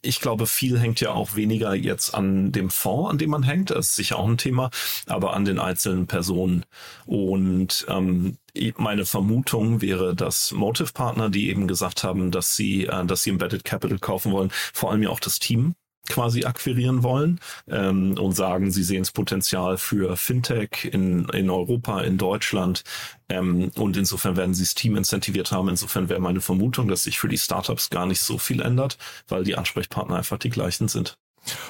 ich 0.02 0.20
glaube, 0.20 0.46
viel 0.46 0.78
hängt 0.80 1.00
ja 1.00 1.12
auch 1.12 1.36
weniger 1.36 1.74
jetzt 1.74 2.14
an 2.14 2.52
dem 2.52 2.70
Fonds, 2.70 3.10
an 3.10 3.18
dem 3.18 3.30
man 3.30 3.44
hängt. 3.44 3.72
Das 3.72 3.88
ist 3.88 3.96
sicher 3.96 4.20
auch 4.20 4.28
ein 4.28 4.38
Thema, 4.38 4.70
aber 5.08 5.34
an 5.34 5.46
den 5.46 5.60
einzelnen 5.60 6.08
Personen. 6.08 6.66
Und 7.06 7.86
ähm, 7.90 8.38
meine 8.78 9.06
Vermutung 9.06 9.82
wäre, 9.82 10.16
dass 10.16 10.52
Motive 10.52 10.92
Partner, 10.94 11.30
die 11.30 11.50
eben 11.50 11.68
gesagt 11.68 12.04
haben, 12.04 12.32
dass 12.32 12.56
sie, 12.56 12.86
äh, 12.86 13.06
dass 13.06 13.24
sie 13.24 13.32
Embedded 13.32 13.64
Capital 13.64 14.00
kaufen 14.00 14.32
wollen, 14.32 14.52
vor 14.74 14.92
allem 14.92 15.04
ja 15.04 15.10
auch 15.10 15.20
das 15.20 15.40
Team 15.40 15.76
quasi 16.10 16.46
akquirieren 16.46 17.04
wollen 17.04 17.40
ähm, 17.68 18.18
und 18.18 18.34
sagen, 18.34 18.72
sie 18.72 18.84
sehen 18.84 19.04
das 19.04 19.12
Potenzial 19.12 19.78
für 19.78 20.18
Fintech 20.18 20.90
in, 20.92 21.26
in 21.30 21.50
Europa, 21.50 22.02
in 22.02 22.18
Deutschland. 22.18 22.84
Ähm, 23.30 23.72
und 23.76 23.98
insofern 23.98 24.36
werden 24.36 24.54
sie 24.54 24.64
das 24.64 24.74
Team 24.74 24.96
incentiviert 24.96 25.52
haben. 25.52 25.70
Insofern 25.70 26.10
wäre 26.10 26.20
meine 26.20 26.42
Vermutung, 26.42 26.88
dass 26.88 27.04
sich 27.04 27.20
für 27.20 27.30
die 27.30 27.38
Startups 27.38 27.90
gar 27.90 28.06
nicht 28.06 28.22
so 28.22 28.38
viel 28.38 28.62
ändert, 28.62 28.98
weil 29.28 29.44
die 29.44 29.56
Ansprechpartner 29.56 30.18
einfach 30.18 30.38
die 30.38 30.50
gleichen 30.50 30.88
sind. 30.88 31.18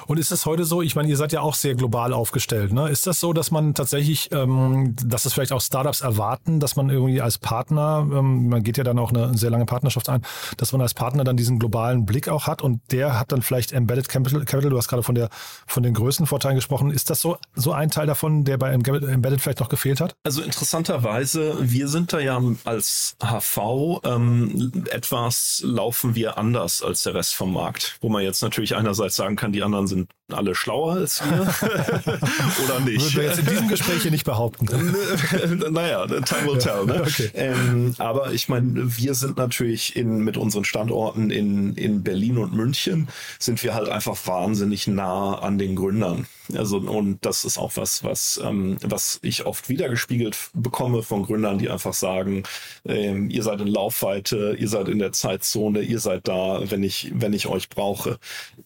Und 0.06 0.18
ist 0.18 0.32
es 0.32 0.46
heute 0.46 0.64
so, 0.64 0.82
ich 0.82 0.96
meine, 0.96 1.08
ihr 1.08 1.16
seid 1.16 1.32
ja 1.32 1.40
auch 1.40 1.54
sehr 1.54 1.74
global 1.74 2.12
aufgestellt, 2.12 2.72
ne? 2.72 2.88
Ist 2.88 3.06
das 3.06 3.20
so, 3.20 3.32
dass 3.32 3.50
man 3.50 3.74
tatsächlich, 3.74 4.30
ähm, 4.32 4.94
dass 5.04 5.24
es 5.24 5.32
vielleicht 5.32 5.52
auch 5.52 5.60
Startups 5.60 6.00
erwarten, 6.00 6.60
dass 6.60 6.76
man 6.76 6.90
irgendwie 6.90 7.20
als 7.20 7.38
Partner, 7.38 8.06
ähm, 8.12 8.48
man 8.48 8.62
geht 8.62 8.78
ja 8.78 8.84
dann 8.84 8.98
auch 8.98 9.10
eine 9.10 9.36
sehr 9.36 9.50
lange 9.50 9.64
Partnerschaft 9.64 10.08
ein, 10.08 10.22
dass 10.56 10.72
man 10.72 10.80
als 10.80 10.94
Partner 10.94 11.24
dann 11.24 11.36
diesen 11.36 11.58
globalen 11.58 12.04
Blick 12.04 12.28
auch 12.28 12.46
hat 12.46 12.62
und 12.62 12.80
der 12.90 13.18
hat 13.18 13.32
dann 13.32 13.42
vielleicht 13.42 13.72
Embedded 13.72 14.08
Capital, 14.08 14.44
Capital 14.44 14.70
du 14.70 14.78
hast 14.78 14.88
gerade 14.88 15.02
von 15.02 15.14
der 15.14 15.28
von 15.66 15.82
den 15.82 15.94
Größenvorteilen 15.94 16.56
gesprochen. 16.56 16.90
Ist 16.90 17.10
das 17.10 17.20
so, 17.20 17.38
so 17.54 17.72
ein 17.72 17.90
Teil 17.90 18.06
davon, 18.06 18.44
der 18.44 18.58
bei 18.58 18.70
Embedded 18.72 19.40
vielleicht 19.40 19.60
noch 19.60 19.68
gefehlt 19.68 20.00
hat? 20.00 20.14
Also 20.24 20.42
interessanterweise, 20.42 21.56
wir 21.60 21.88
sind 21.88 22.12
da 22.12 22.18
ja 22.18 22.40
als 22.64 23.16
HV 23.22 24.00
ähm, 24.04 24.72
etwas 24.90 25.62
laufen 25.64 26.14
wir 26.14 26.38
anders 26.38 26.82
als 26.82 27.02
der 27.04 27.14
Rest 27.14 27.34
vom 27.34 27.52
Markt, 27.52 27.96
wo 28.00 28.08
man 28.08 28.22
jetzt 28.22 28.42
natürlich 28.42 28.76
einerseits 28.76 29.16
sagen 29.16 29.36
kann, 29.36 29.52
die 29.52 29.61
die 29.62 29.64
anderen 29.64 29.86
sind 29.86 30.10
alle 30.32 30.54
schlauer 30.56 30.94
als 30.94 31.22
wir 31.24 31.42
oder 32.64 32.80
nicht. 32.80 33.00
Würden 33.00 33.16
wir 33.16 33.22
jetzt 33.24 33.38
in 33.38 33.46
diesem 33.46 33.68
Gespräch 33.68 34.02
hier 34.02 34.10
nicht 34.10 34.24
behaupten. 34.24 34.66
naja, 35.70 36.04
time 36.06 36.46
will 36.46 36.58
tell. 36.58 36.84
Ne? 36.84 37.02
Okay. 37.02 37.30
Ähm, 37.34 37.94
aber 37.98 38.32
ich 38.32 38.48
meine, 38.48 38.96
wir 38.96 39.14
sind 39.14 39.36
natürlich 39.36 39.94
in, 39.94 40.24
mit 40.24 40.36
unseren 40.36 40.64
Standorten 40.64 41.30
in, 41.30 41.74
in 41.76 42.02
Berlin 42.02 42.38
und 42.38 42.52
München, 42.54 43.08
sind 43.38 43.62
wir 43.62 43.74
halt 43.74 43.88
einfach 43.88 44.16
wahnsinnig 44.26 44.88
nah 44.88 45.34
an 45.34 45.58
den 45.58 45.76
Gründern. 45.76 46.26
Also, 46.56 46.78
und 46.78 47.24
das 47.24 47.44
ist 47.44 47.58
auch 47.58 47.72
was, 47.76 48.04
was, 48.04 48.40
ähm, 48.42 48.76
was 48.82 49.18
ich 49.22 49.46
oft 49.46 49.68
wiedergespiegelt 49.68 50.36
bekomme 50.54 51.02
von 51.02 51.24
Gründern, 51.24 51.58
die 51.58 51.70
einfach 51.70 51.94
sagen, 51.94 52.42
ähm, 52.84 53.30
ihr 53.30 53.42
seid 53.42 53.60
in 53.60 53.68
Laufweite, 53.68 54.56
ihr 54.58 54.68
seid 54.68 54.88
in 54.88 54.98
der 54.98 55.12
Zeitzone, 55.12 55.82
ihr 55.82 55.98
seid 55.98 56.28
da, 56.28 56.70
wenn 56.70 56.82
ich, 56.82 57.12
wenn 57.14 57.32
ich 57.32 57.46
euch 57.46 57.68
brauche. 57.68 58.18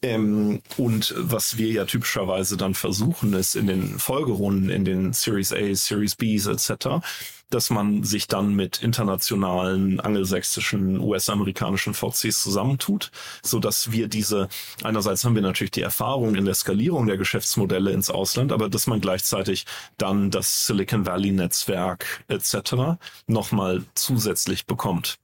Ähm, 0.03 0.63
und 0.77 1.15
was 1.17 1.59
wir 1.59 1.69
ja 1.69 1.85
typischerweise 1.85 2.57
dann 2.57 2.75
versuchen, 2.75 3.33
ist 3.35 3.57
in 3.57 3.67
den 3.67 3.99
Folgerunden, 3.99 4.71
in 4.71 4.85
den 4.85 5.13
Series 5.13 5.53
A, 5.53 5.75
Series 5.75 6.17
Bs 6.17 6.47
etc., 6.47 7.03
dass 7.51 7.71
man 7.71 8.03
sich 8.03 8.27
dann 8.27 8.55
mit 8.55 8.83
internationalen 8.83 10.01
angelsächsischen, 10.01 11.01
US-amerikanischen 11.01 11.95
VCs 11.95 12.43
zusammentut, 12.43 13.11
so 13.43 13.59
dass 13.59 13.93
wir 13.93 14.09
diese, 14.09 14.49
einerseits 14.83 15.25
haben 15.25 15.35
wir 15.35 15.43
natürlich 15.43 15.71
die 15.71 15.83
Erfahrung 15.83 16.35
in 16.35 16.45
der 16.45 16.55
Skalierung 16.55 17.07
der 17.07 17.17
Geschäftsmodelle 17.17 17.93
ins 17.93 18.11
Ausland, 18.11 18.53
aber 18.53 18.69
dass 18.69 18.87
man 18.87 19.01
gleichzeitig 19.01 19.67
dann 19.99 20.31
das 20.31 20.67
Silicon 20.67 21.07
Valley 21.07 21.33
Netzwerk 21.33 22.25
etc. 22.29 22.99
nochmal 23.27 23.85
zusätzlich 23.95 24.67
bekommt 24.67 25.19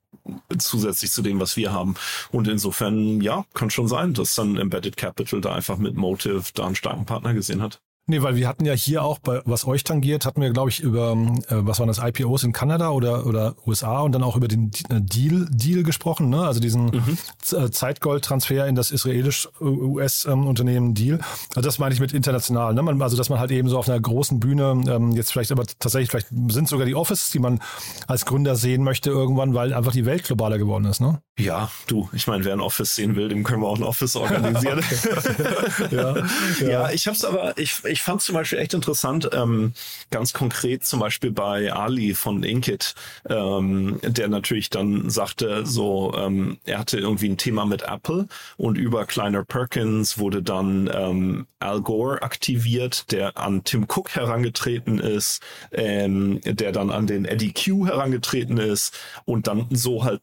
zusätzlich 0.58 1.10
zu 1.10 1.22
dem, 1.22 1.40
was 1.40 1.56
wir 1.56 1.72
haben. 1.72 1.94
Und 2.30 2.48
insofern, 2.48 3.20
ja, 3.20 3.44
kann 3.54 3.70
schon 3.70 3.88
sein, 3.88 4.14
dass 4.14 4.34
dann 4.34 4.56
Embedded 4.56 4.96
Capital 4.96 5.40
da 5.40 5.54
einfach 5.54 5.78
mit 5.78 5.96
Motive 5.96 6.44
da 6.54 6.66
einen 6.66 6.76
starken 6.76 7.06
Partner 7.06 7.34
gesehen 7.34 7.62
hat. 7.62 7.80
Nee, 8.08 8.20
weil 8.20 8.34
wir 8.34 8.48
hatten 8.48 8.64
ja 8.64 8.72
hier 8.72 9.04
auch, 9.04 9.20
bei, 9.20 9.42
was 9.44 9.64
euch 9.64 9.84
tangiert, 9.84 10.26
hatten 10.26 10.40
wir, 10.40 10.50
glaube 10.50 10.70
ich, 10.70 10.80
über, 10.80 11.12
äh, 11.12 11.44
was 11.50 11.78
waren 11.78 11.86
das, 11.86 11.98
IPOs 11.98 12.42
in 12.42 12.52
Kanada 12.52 12.90
oder, 12.90 13.26
oder 13.26 13.54
USA 13.64 14.00
und 14.00 14.10
dann 14.10 14.24
auch 14.24 14.36
über 14.36 14.48
den 14.48 14.72
äh, 14.90 15.00
Deal, 15.00 15.46
Deal 15.50 15.84
gesprochen, 15.84 16.28
ne? 16.28 16.44
also 16.44 16.58
diesen 16.58 16.86
mhm. 16.86 17.16
Äh, 17.52 17.70
Zeitgold-Transfer 17.70 18.66
in 18.66 18.74
das 18.74 18.90
israelisch-US-Unternehmen 18.90 20.88
ähm, 20.88 20.94
Deal. 20.94 21.20
Also 21.54 21.68
das 21.68 21.78
meine 21.78 21.94
ich 21.94 22.00
mit 22.00 22.12
international. 22.12 22.74
Ne? 22.74 22.82
Man, 22.82 23.00
also 23.00 23.16
dass 23.16 23.28
man 23.28 23.38
halt 23.38 23.52
eben 23.52 23.68
so 23.68 23.78
auf 23.78 23.88
einer 23.88 24.00
großen 24.00 24.40
Bühne, 24.40 24.82
ähm, 24.88 25.12
jetzt 25.12 25.30
vielleicht 25.30 25.52
aber 25.52 25.64
tatsächlich, 25.64 26.10
vielleicht 26.10 26.28
sind 26.48 26.68
sogar 26.68 26.86
die 26.86 26.96
Offices, 26.96 27.30
die 27.30 27.38
man 27.38 27.60
als 28.08 28.26
Gründer 28.26 28.56
sehen 28.56 28.82
möchte 28.82 29.10
irgendwann, 29.10 29.54
weil 29.54 29.72
einfach 29.72 29.92
die 29.92 30.06
Welt 30.06 30.24
globaler 30.24 30.58
geworden 30.58 30.86
ist. 30.86 31.00
Ne? 31.00 31.22
Ja, 31.38 31.70
du, 31.86 32.10
ich 32.12 32.26
meine, 32.26 32.44
wer 32.44 32.52
ein 32.52 32.60
Office 32.60 32.94
sehen 32.94 33.16
will, 33.16 33.28
dem 33.28 33.42
können 33.42 33.62
wir 33.62 33.68
auch 33.68 33.78
ein 33.78 33.84
Office 33.84 34.16
organisieren. 34.16 34.82
ja, 35.90 36.16
ja. 36.60 36.68
ja, 36.68 36.90
ich 36.90 37.06
habe 37.06 37.16
es 37.16 37.24
aber, 37.24 37.56
ich, 37.56 37.82
ich 37.92 38.02
fand 38.02 38.22
zum 38.22 38.34
Beispiel 38.34 38.58
echt 38.58 38.74
interessant, 38.74 39.28
ähm, 39.34 39.74
ganz 40.10 40.32
konkret 40.32 40.84
zum 40.84 40.98
Beispiel 40.98 41.30
bei 41.30 41.72
Ali 41.72 42.14
von 42.14 42.42
Inkit, 42.42 42.94
ähm, 43.28 44.00
der 44.02 44.28
natürlich 44.28 44.70
dann 44.70 45.10
sagte, 45.10 45.66
so, 45.66 46.14
ähm, 46.16 46.58
er 46.64 46.78
hatte 46.78 46.98
irgendwie 46.98 47.28
ein 47.28 47.36
Thema 47.36 47.66
mit 47.66 47.82
Apple 47.82 48.26
und 48.56 48.78
über 48.78 49.04
Kleiner 49.04 49.44
Perkins 49.44 50.18
wurde 50.18 50.42
dann 50.42 50.90
ähm, 50.92 51.46
Al 51.60 51.82
Gore 51.82 52.22
aktiviert, 52.22 53.12
der 53.12 53.36
an 53.36 53.62
Tim 53.64 53.84
Cook 53.84 54.14
herangetreten 54.14 54.98
ist, 54.98 55.42
ähm, 55.70 56.40
der 56.44 56.72
dann 56.72 56.90
an 56.90 57.06
den 57.06 57.26
Eddie 57.26 57.52
Q 57.52 57.86
herangetreten 57.86 58.56
ist 58.56 58.96
und 59.26 59.46
dann 59.46 59.66
so 59.70 60.04
halt 60.04 60.22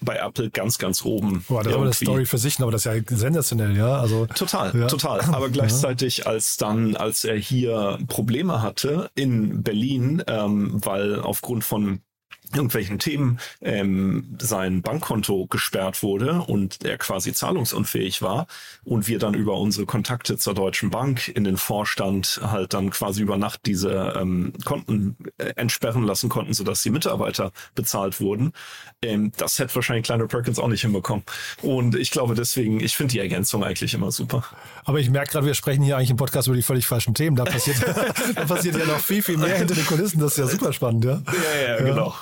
bei 0.00 0.16
Apple 0.16 0.50
ganz, 0.50 0.78
ganz 0.78 1.04
oben. 1.04 1.44
Boah, 1.48 1.62
das 1.62 1.70
ist 1.70 1.74
aber 1.74 1.84
eine 1.84 1.94
Story 1.94 2.26
für 2.26 2.38
sich, 2.38 2.60
aber 2.60 2.70
das 2.70 2.86
ist 2.86 2.92
ja 2.92 3.16
sensationell, 3.16 3.76
ja. 3.76 4.00
Also 4.00 4.26
total, 4.26 4.78
ja. 4.78 4.86
total. 4.86 5.20
Aber 5.32 5.48
gleichzeitig, 5.50 6.26
als 6.26 6.56
dann, 6.56 6.96
als 6.96 7.24
er 7.24 7.36
hier 7.36 7.98
Probleme 8.08 8.62
hatte 8.62 9.10
in 9.14 9.62
Berlin, 9.62 10.22
ähm, 10.26 10.80
weil 10.84 11.20
aufgrund 11.20 11.64
von 11.64 12.00
irgendwelchen 12.52 12.98
Themen 12.98 13.38
ähm, 13.60 14.36
sein 14.40 14.82
Bankkonto 14.82 15.46
gesperrt 15.46 16.02
wurde 16.02 16.40
und 16.42 16.84
er 16.84 16.98
quasi 16.98 17.32
zahlungsunfähig 17.32 18.22
war 18.22 18.46
und 18.84 19.08
wir 19.08 19.18
dann 19.18 19.34
über 19.34 19.58
unsere 19.58 19.86
Kontakte 19.86 20.36
zur 20.38 20.54
Deutschen 20.54 20.90
Bank 20.90 21.28
in 21.28 21.44
den 21.44 21.56
Vorstand 21.56 22.40
halt 22.42 22.74
dann 22.74 22.90
quasi 22.90 23.22
über 23.22 23.36
Nacht 23.36 23.60
diese 23.66 24.14
ähm, 24.16 24.52
Konten 24.64 25.16
äh, 25.38 25.52
entsperren 25.56 26.04
lassen 26.04 26.28
konnten, 26.28 26.54
sodass 26.54 26.82
die 26.82 26.90
Mitarbeiter 26.90 27.52
bezahlt 27.74 28.20
wurden. 28.20 28.52
Ähm, 29.02 29.32
das 29.36 29.58
hätte 29.58 29.74
wahrscheinlich 29.74 30.04
Kleiner 30.04 30.26
Perkins 30.26 30.58
auch 30.58 30.68
nicht 30.68 30.82
hinbekommen. 30.82 31.24
Und 31.62 31.94
ich 31.94 32.10
glaube 32.10 32.34
deswegen, 32.34 32.80
ich 32.80 32.96
finde 32.96 33.12
die 33.12 33.18
Ergänzung 33.18 33.62
eigentlich 33.62 33.94
immer 33.94 34.10
super. 34.10 34.44
Aber 34.84 35.00
ich 35.00 35.10
merke 35.10 35.32
gerade, 35.32 35.46
wir 35.46 35.54
sprechen 35.54 35.82
hier 35.82 35.96
eigentlich 35.96 36.10
im 36.10 36.16
Podcast 36.16 36.48
über 36.48 36.56
die 36.56 36.62
völlig 36.62 36.86
falschen 36.86 37.14
Themen. 37.14 37.36
Da 37.36 37.44
passiert, 37.44 37.76
da 38.34 38.44
passiert 38.44 38.76
ja 38.76 38.86
noch 38.86 39.00
viel, 39.00 39.22
viel 39.22 39.36
mehr 39.36 39.56
hinter 39.56 39.74
den 39.74 39.86
Kulissen. 39.86 40.18
Das 40.20 40.32
ist 40.32 40.38
ja 40.38 40.46
super 40.46 40.72
spannend, 40.72 41.04
ja. 41.04 41.20
Ja, 41.26 41.68
ja, 41.68 41.82
genau. 41.82 42.14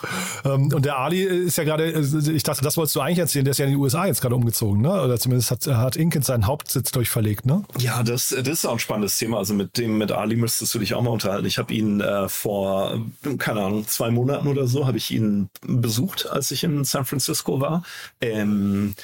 Ähm, 0.44 0.72
und 0.72 0.84
der 0.84 0.98
Ali 0.98 1.22
ist 1.22 1.58
ja 1.58 1.64
gerade, 1.64 1.90
ich 1.90 2.42
dachte, 2.42 2.62
das 2.62 2.76
wolltest 2.76 2.96
du 2.96 3.00
eigentlich 3.00 3.18
erzählen, 3.18 3.44
der 3.44 3.52
ist 3.52 3.58
ja 3.58 3.66
in 3.66 3.72
die 3.72 3.76
USA 3.76 4.06
jetzt 4.06 4.20
gerade 4.20 4.34
umgezogen, 4.34 4.80
ne? 4.80 5.02
Oder 5.02 5.18
zumindest 5.18 5.50
hat, 5.50 5.66
hat 5.66 5.96
Inkit 5.96 6.24
seinen 6.24 6.46
Hauptsitz 6.46 6.90
durchverlegt, 6.90 7.46
ne? 7.46 7.64
Ja, 7.78 8.02
das, 8.02 8.28
das 8.28 8.48
ist 8.48 8.66
auch 8.66 8.72
ein 8.72 8.78
spannendes 8.78 9.18
Thema. 9.18 9.38
Also 9.38 9.54
mit 9.54 9.78
dem, 9.78 9.98
mit 9.98 10.12
Ali 10.12 10.36
müsstest 10.36 10.74
du 10.74 10.78
dich 10.78 10.94
auch 10.94 11.02
mal 11.02 11.10
unterhalten. 11.10 11.46
Ich 11.46 11.58
habe 11.58 11.72
ihn 11.72 12.00
äh, 12.00 12.28
vor, 12.28 13.00
keine 13.38 13.62
Ahnung, 13.62 13.86
zwei 13.86 14.10
Monaten 14.10 14.48
oder 14.48 14.66
so, 14.66 14.86
habe 14.86 14.98
ich 14.98 15.10
ihn 15.10 15.48
besucht, 15.62 16.28
als 16.30 16.50
ich 16.50 16.64
in 16.64 16.84
San 16.84 17.04
Francisco 17.04 17.60
war. 17.60 17.82
Ähm, 18.20 18.94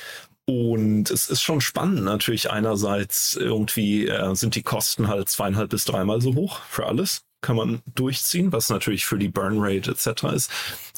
und 0.45 1.11
es 1.11 1.29
ist 1.29 1.41
schon 1.41 1.61
spannend 1.61 2.05
natürlich 2.05 2.51
einerseits 2.51 3.37
irgendwie 3.37 4.09
äh, 4.09 4.35
sind 4.35 4.57
die 4.57 4.63
Kosten 4.63 5.07
halt 5.09 5.29
zweieinhalb 5.29 5.71
bis 5.71 5.85
dreimal 5.85 6.21
so 6.21 6.35
hoch 6.35 6.61
für 6.69 6.87
alles 6.87 7.23
kann 7.43 7.57
man 7.57 7.83
durchziehen, 7.95 8.53
was 8.53 8.71
natürlich 8.71 9.05
für 9.05 9.19
die 9.19 9.29
Burn 9.29 9.59
Rate 9.59 9.91
etc. 9.91 10.25
ist. 10.35 10.51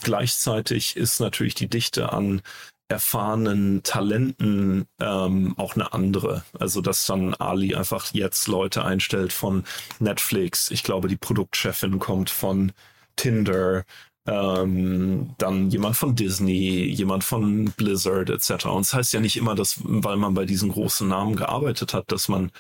Gleichzeitig 0.03 0.97
ist 0.97 1.21
natürlich 1.21 1.55
die 1.55 1.69
Dichte 1.69 2.13
an 2.13 2.43
erfahrenen 2.89 3.83
Talenten 3.83 4.87
ähm, 5.01 5.55
auch 5.57 5.75
eine 5.75 5.93
andere. 5.93 6.45
Also 6.59 6.81
dass 6.81 7.07
dann 7.07 7.35
Ali 7.35 7.75
einfach 7.75 8.13
jetzt 8.13 8.47
Leute 8.47 8.85
einstellt 8.85 9.33
von 9.33 9.65
Netflix. 9.99 10.71
Ich 10.71 10.83
glaube, 10.83 11.09
die 11.09 11.17
Produktchefin 11.17 11.99
kommt 11.99 12.31
von 12.31 12.73
Tinder. 13.17 13.85
Ähm, 14.27 15.35
dann 15.37 15.71
jemand 15.71 15.97
von 15.97 16.15
Disney, 16.15 16.85
jemand 16.85 17.25
von 17.25 17.67
Blizzard 17.77 18.31
etc. 18.31 18.67
Und 18.67 18.83
es 18.83 18.89
das 18.89 18.95
heißt 18.95 19.13
ja 19.13 19.21
nicht 19.21 19.37
immer, 19.37 19.55
dass, 19.55 19.81
weil 19.83 20.17
man 20.17 20.35
bei 20.35 20.47
diesen 20.47 20.71
großen 20.71 21.07
Namen 21.09 21.37
gearbeitet 21.37 21.93
hat, 21.93 22.11
dass 22.11 22.29
man 22.29 22.51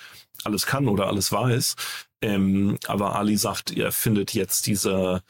alles 0.44 0.66
kann 0.66 0.88
oder 0.88 1.06
alles 1.06 1.32
weiß. 1.32 1.76
Ähm, 2.24 2.78
aber 2.86 3.16
Ali 3.16 3.36
sagt, 3.36 3.76
er 3.76 3.92
findet 3.92 4.32
jetzt 4.32 4.66
diese, 4.66 5.22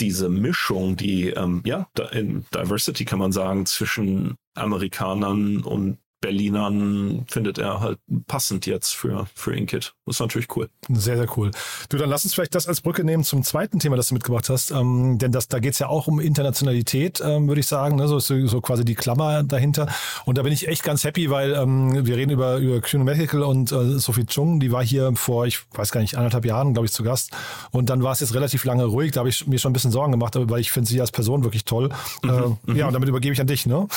diese 0.00 0.28
Mischung, 0.28 0.96
die, 0.96 1.30
ähm, 1.30 1.62
ja, 1.64 1.88
in 2.12 2.46
Diversity 2.54 3.04
kann 3.04 3.18
man 3.18 3.32
sagen, 3.32 3.66
zwischen 3.66 4.36
Amerikanern 4.54 5.62
und 5.64 5.98
Berlinern 6.22 7.26
findet 7.28 7.58
er 7.58 7.80
halt 7.80 7.98
passend 8.28 8.64
jetzt 8.64 8.94
für, 8.94 9.26
für 9.34 9.54
Inkit. 9.54 9.92
Das 10.06 10.16
ist 10.16 10.20
natürlich 10.20 10.56
cool. 10.56 10.70
Sehr, 10.88 11.18
sehr 11.18 11.26
cool. 11.36 11.50
Du, 11.90 11.98
dann 11.98 12.08
lass 12.08 12.24
uns 12.24 12.32
vielleicht 12.32 12.54
das 12.54 12.66
als 12.66 12.80
Brücke 12.80 13.04
nehmen 13.04 13.24
zum 13.24 13.42
zweiten 13.42 13.78
Thema, 13.78 13.96
das 13.96 14.08
du 14.08 14.14
mitgebracht 14.14 14.48
hast. 14.48 14.70
Ähm, 14.70 15.18
denn 15.18 15.32
das, 15.32 15.48
da 15.48 15.58
geht's 15.58 15.80
ja 15.80 15.88
auch 15.88 16.06
um 16.06 16.20
Internationalität, 16.20 17.20
ähm, 17.22 17.48
würde 17.48 17.60
ich 17.60 17.66
sagen. 17.66 17.96
Ne? 17.96 18.08
So 18.08 18.20
so 18.20 18.60
quasi 18.60 18.84
die 18.84 18.94
Klammer 18.94 19.42
dahinter. 19.42 19.88
Und 20.24 20.38
da 20.38 20.42
bin 20.42 20.52
ich 20.52 20.68
echt 20.68 20.84
ganz 20.84 21.04
happy, 21.04 21.28
weil 21.28 21.54
ähm, 21.54 22.06
wir 22.06 22.16
reden 22.16 22.30
über, 22.30 22.58
über 22.58 22.80
Kuno 22.80 23.04
Medical 23.04 23.42
und 23.42 23.72
äh, 23.72 23.98
Sophie 23.98 24.24
Chung, 24.24 24.60
die 24.60 24.70
war 24.70 24.84
hier 24.84 25.12
vor, 25.16 25.46
ich 25.46 25.60
weiß 25.74 25.90
gar 25.90 26.00
nicht, 26.00 26.16
anderthalb 26.16 26.44
Jahren, 26.44 26.72
glaube 26.72 26.86
ich, 26.86 26.92
zu 26.92 27.02
Gast. 27.02 27.32
Und 27.72 27.90
dann 27.90 28.02
war 28.02 28.12
es 28.12 28.20
jetzt 28.20 28.34
relativ 28.34 28.64
lange 28.64 28.84
ruhig. 28.84 29.10
Da 29.10 29.20
habe 29.20 29.28
ich 29.28 29.46
mir 29.48 29.58
schon 29.58 29.70
ein 29.70 29.74
bisschen 29.74 29.90
Sorgen 29.90 30.12
gemacht, 30.12 30.34
weil 30.36 30.60
ich 30.60 30.70
finde 30.70 30.88
sie 30.88 31.00
als 31.00 31.10
Person 31.10 31.42
wirklich 31.42 31.64
toll. 31.64 31.90
Mhm, 32.22 32.30
äh, 32.30 32.32
ja, 32.32 32.84
mhm. 32.84 32.86
und 32.86 32.92
damit 32.92 33.08
übergebe 33.08 33.34
ich 33.34 33.40
an 33.40 33.48
dich, 33.48 33.66
ne? 33.66 33.88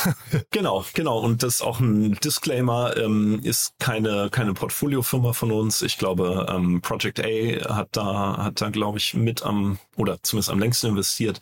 genau, 0.51 0.83
genau. 0.93 1.19
Und 1.19 1.43
das 1.43 1.55
ist 1.55 1.61
auch 1.61 1.79
ein 1.79 2.14
Disclaimer 2.19 2.95
ähm, 2.97 3.39
ist 3.43 3.73
keine 3.79 4.29
keine 4.29 4.53
Portfoliofirma 4.53 5.33
von 5.33 5.51
uns. 5.51 5.81
Ich 5.81 5.97
glaube, 5.97 6.47
ähm, 6.49 6.81
Project 6.81 7.19
A 7.19 7.75
hat 7.75 7.89
da 7.91 8.37
hat 8.37 8.61
da 8.61 8.69
glaube 8.69 8.97
ich 8.97 9.13
mit 9.13 9.43
am 9.43 9.79
oder 9.95 10.21
zumindest 10.23 10.49
am 10.49 10.59
längsten 10.59 10.87
investiert. 10.87 11.39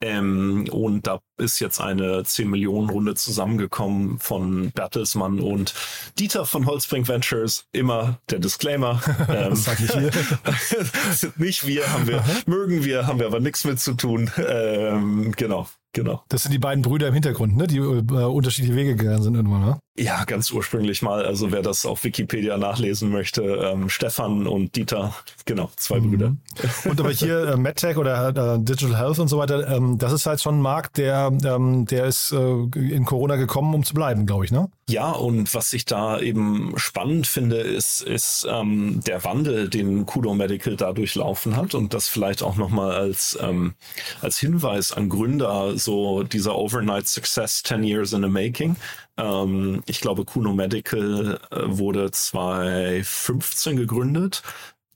Ähm, 0.00 0.66
und 0.70 1.06
da 1.06 1.20
ist 1.38 1.60
jetzt 1.60 1.80
eine 1.80 2.24
10 2.24 2.50
Millionen 2.50 2.90
Runde 2.90 3.14
zusammengekommen 3.14 4.18
von 4.18 4.70
Bertelsmann 4.72 5.40
und 5.40 5.72
Dieter 6.18 6.44
von 6.44 6.66
Holzbrink 6.66 7.08
Ventures. 7.08 7.66
Immer 7.72 8.18
der 8.30 8.38
Disclaimer. 8.38 9.00
Ähm, 9.26 9.50
das 9.50 9.64
sag 9.64 9.80
ich 9.80 9.90
hier. 9.90 10.10
nicht 11.36 11.66
wir, 11.66 11.90
haben 11.90 12.06
wir, 12.06 12.22
mögen 12.46 12.84
wir, 12.84 13.06
haben 13.06 13.18
wir 13.18 13.26
aber 13.26 13.40
nichts 13.40 13.64
mit 13.64 13.80
zu 13.80 13.94
tun. 13.94 14.30
Ähm, 14.36 15.32
genau. 15.36 15.66
Genau. 15.94 16.22
Das 16.28 16.42
sind 16.42 16.52
die 16.52 16.58
beiden 16.58 16.82
Brüder 16.82 17.08
im 17.08 17.14
Hintergrund, 17.14 17.56
ne? 17.56 17.68
die 17.68 17.78
äh, 17.78 17.80
unterschiedliche 17.80 18.74
Wege 18.74 18.96
gegangen 18.96 19.22
sind 19.22 19.36
irgendwann, 19.36 19.64
ne? 19.64 19.78
Ja, 19.96 20.24
ganz 20.24 20.50
ursprünglich 20.50 21.02
mal. 21.02 21.24
Also 21.24 21.52
wer 21.52 21.62
das 21.62 21.86
auf 21.86 22.02
Wikipedia 22.02 22.56
nachlesen 22.56 23.10
möchte, 23.10 23.42
ähm, 23.42 23.88
Stefan 23.88 24.48
und 24.48 24.74
Dieter, 24.74 25.14
genau, 25.44 25.70
zwei 25.76 26.00
mhm. 26.00 26.10
Brüder. 26.10 26.36
Und 26.84 27.00
aber 27.00 27.10
hier 27.10 27.48
äh, 27.50 27.56
MedTech 27.56 27.96
oder 27.96 28.28
äh, 28.28 28.58
Digital 28.58 28.98
Health 28.98 29.18
und 29.18 29.28
so 29.28 29.38
weiter, 29.38 29.68
ähm, 29.68 29.98
das 29.98 30.12
ist 30.12 30.26
halt 30.26 30.40
schon 30.40 30.58
ein 30.58 30.62
Markt, 30.62 30.98
der, 30.98 31.32
ähm, 31.44 31.86
der 31.86 32.06
ist 32.06 32.32
äh, 32.32 32.36
in 32.36 33.04
Corona 33.04 33.36
gekommen, 33.36 33.72
um 33.74 33.84
zu 33.84 33.94
bleiben, 33.94 34.26
glaube 34.26 34.44
ich, 34.44 34.50
ne? 34.50 34.68
Ja, 34.88 35.12
und 35.12 35.54
was 35.54 35.72
ich 35.72 35.86
da 35.86 36.20
eben 36.20 36.74
spannend 36.76 37.26
finde, 37.26 37.56
ist, 37.56 38.02
ist 38.02 38.46
ähm, 38.50 39.00
der 39.06 39.24
Wandel, 39.24 39.70
den 39.70 40.06
Kudo 40.06 40.34
Medical 40.34 40.76
da 40.76 40.92
durchlaufen 40.92 41.56
hat 41.56 41.74
und 41.74 41.94
das 41.94 42.08
vielleicht 42.08 42.42
auch 42.42 42.56
nochmal 42.56 42.92
als, 42.92 43.38
ähm, 43.40 43.74
als 44.20 44.38
Hinweis 44.38 44.92
an 44.92 45.08
Gründer, 45.08 45.78
so 45.84 46.22
dieser 46.22 46.56
Overnight 46.56 47.06
Success 47.06 47.62
10 47.62 47.84
Years 47.84 48.12
in 48.12 48.22
the 48.22 48.28
Making. 48.28 48.76
Ähm, 49.16 49.82
ich 49.86 50.00
glaube, 50.00 50.24
Kuno 50.24 50.52
Medical 50.52 51.40
äh, 51.50 51.56
wurde 51.66 52.10
2015 52.10 53.76
gegründet. 53.76 54.42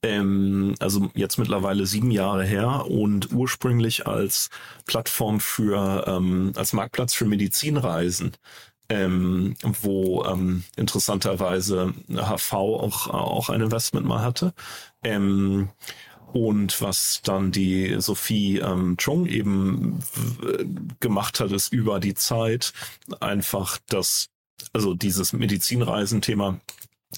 Ähm, 0.02 0.75
also 0.78 1.11
jetzt 1.14 1.38
mittlerweile 1.38 1.87
sieben 1.87 2.11
Jahre 2.11 2.45
her 2.45 2.87
und 2.88 3.33
ursprünglich 3.33 4.07
als 4.07 4.50
Plattform 4.87 5.40
für, 5.40 6.04
ähm, 6.07 6.52
als 6.57 6.73
Marktplatz 6.73 7.14
für 7.14 7.25
Medizinreisen. 7.25 8.33
Ähm, 8.90 9.54
wo 9.83 10.25
ähm, 10.25 10.64
interessanterweise 10.76 11.92
HV 12.11 12.52
auch, 12.54 13.09
auch 13.09 13.50
ein 13.50 13.61
Investment 13.61 14.07
mal 14.07 14.23
hatte. 14.23 14.54
Ähm, 15.04 15.68
und 16.32 16.80
was 16.82 17.20
dann 17.23 17.52
die 17.52 17.97
Sophie 18.00 18.58
ähm, 18.58 18.97
Chung 18.99 19.26
eben 19.26 20.00
gemacht 21.00 21.40
hat, 21.40 21.52
ist 21.52 21.73
über 21.73 22.00
die 22.00 22.14
Zeit 22.14 22.73
einfach 23.20 23.78
das, 23.88 24.28
also 24.73 24.94
dieses 24.94 25.32
Medizinreisenthema 25.32 26.61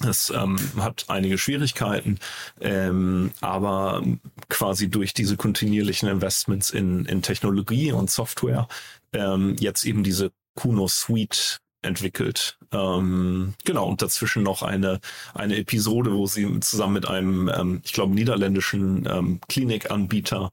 es 0.07 0.31
ähm, 0.31 0.57
hat 0.77 1.07
einige 1.09 1.37
Schwierigkeiten, 1.37 2.19
ähm, 2.61 3.33
aber 3.41 4.05
quasi 4.49 4.89
durch 4.89 5.15
diese 5.15 5.37
kontinuierlichen 5.37 6.09
Investments 6.09 6.71
in, 6.71 7.07
in 7.07 7.23
Technologie 7.23 7.91
und 7.91 8.09
Software 8.09 8.69
ähm, 9.13 9.57
jetzt 9.59 9.85
eben 9.85 10.05
diese 10.05 10.31
Kuno 10.55 10.87
Suite 10.87 11.59
entwickelt. 11.83 12.59
Ähm, 12.73 13.55
genau, 13.65 13.89
und 13.89 14.03
dazwischen 14.03 14.43
noch 14.43 14.63
eine, 14.63 15.01
eine 15.35 15.57
Episode, 15.57 16.13
wo 16.13 16.27
sie 16.27 16.61
zusammen 16.61 16.95
mit 16.95 17.09
einem, 17.09 17.49
ähm, 17.49 17.81
ich 17.85 17.93
glaube, 17.93 18.15
niederländischen 18.15 19.07
ähm, 19.09 19.41
Klinikanbieter 19.49 20.53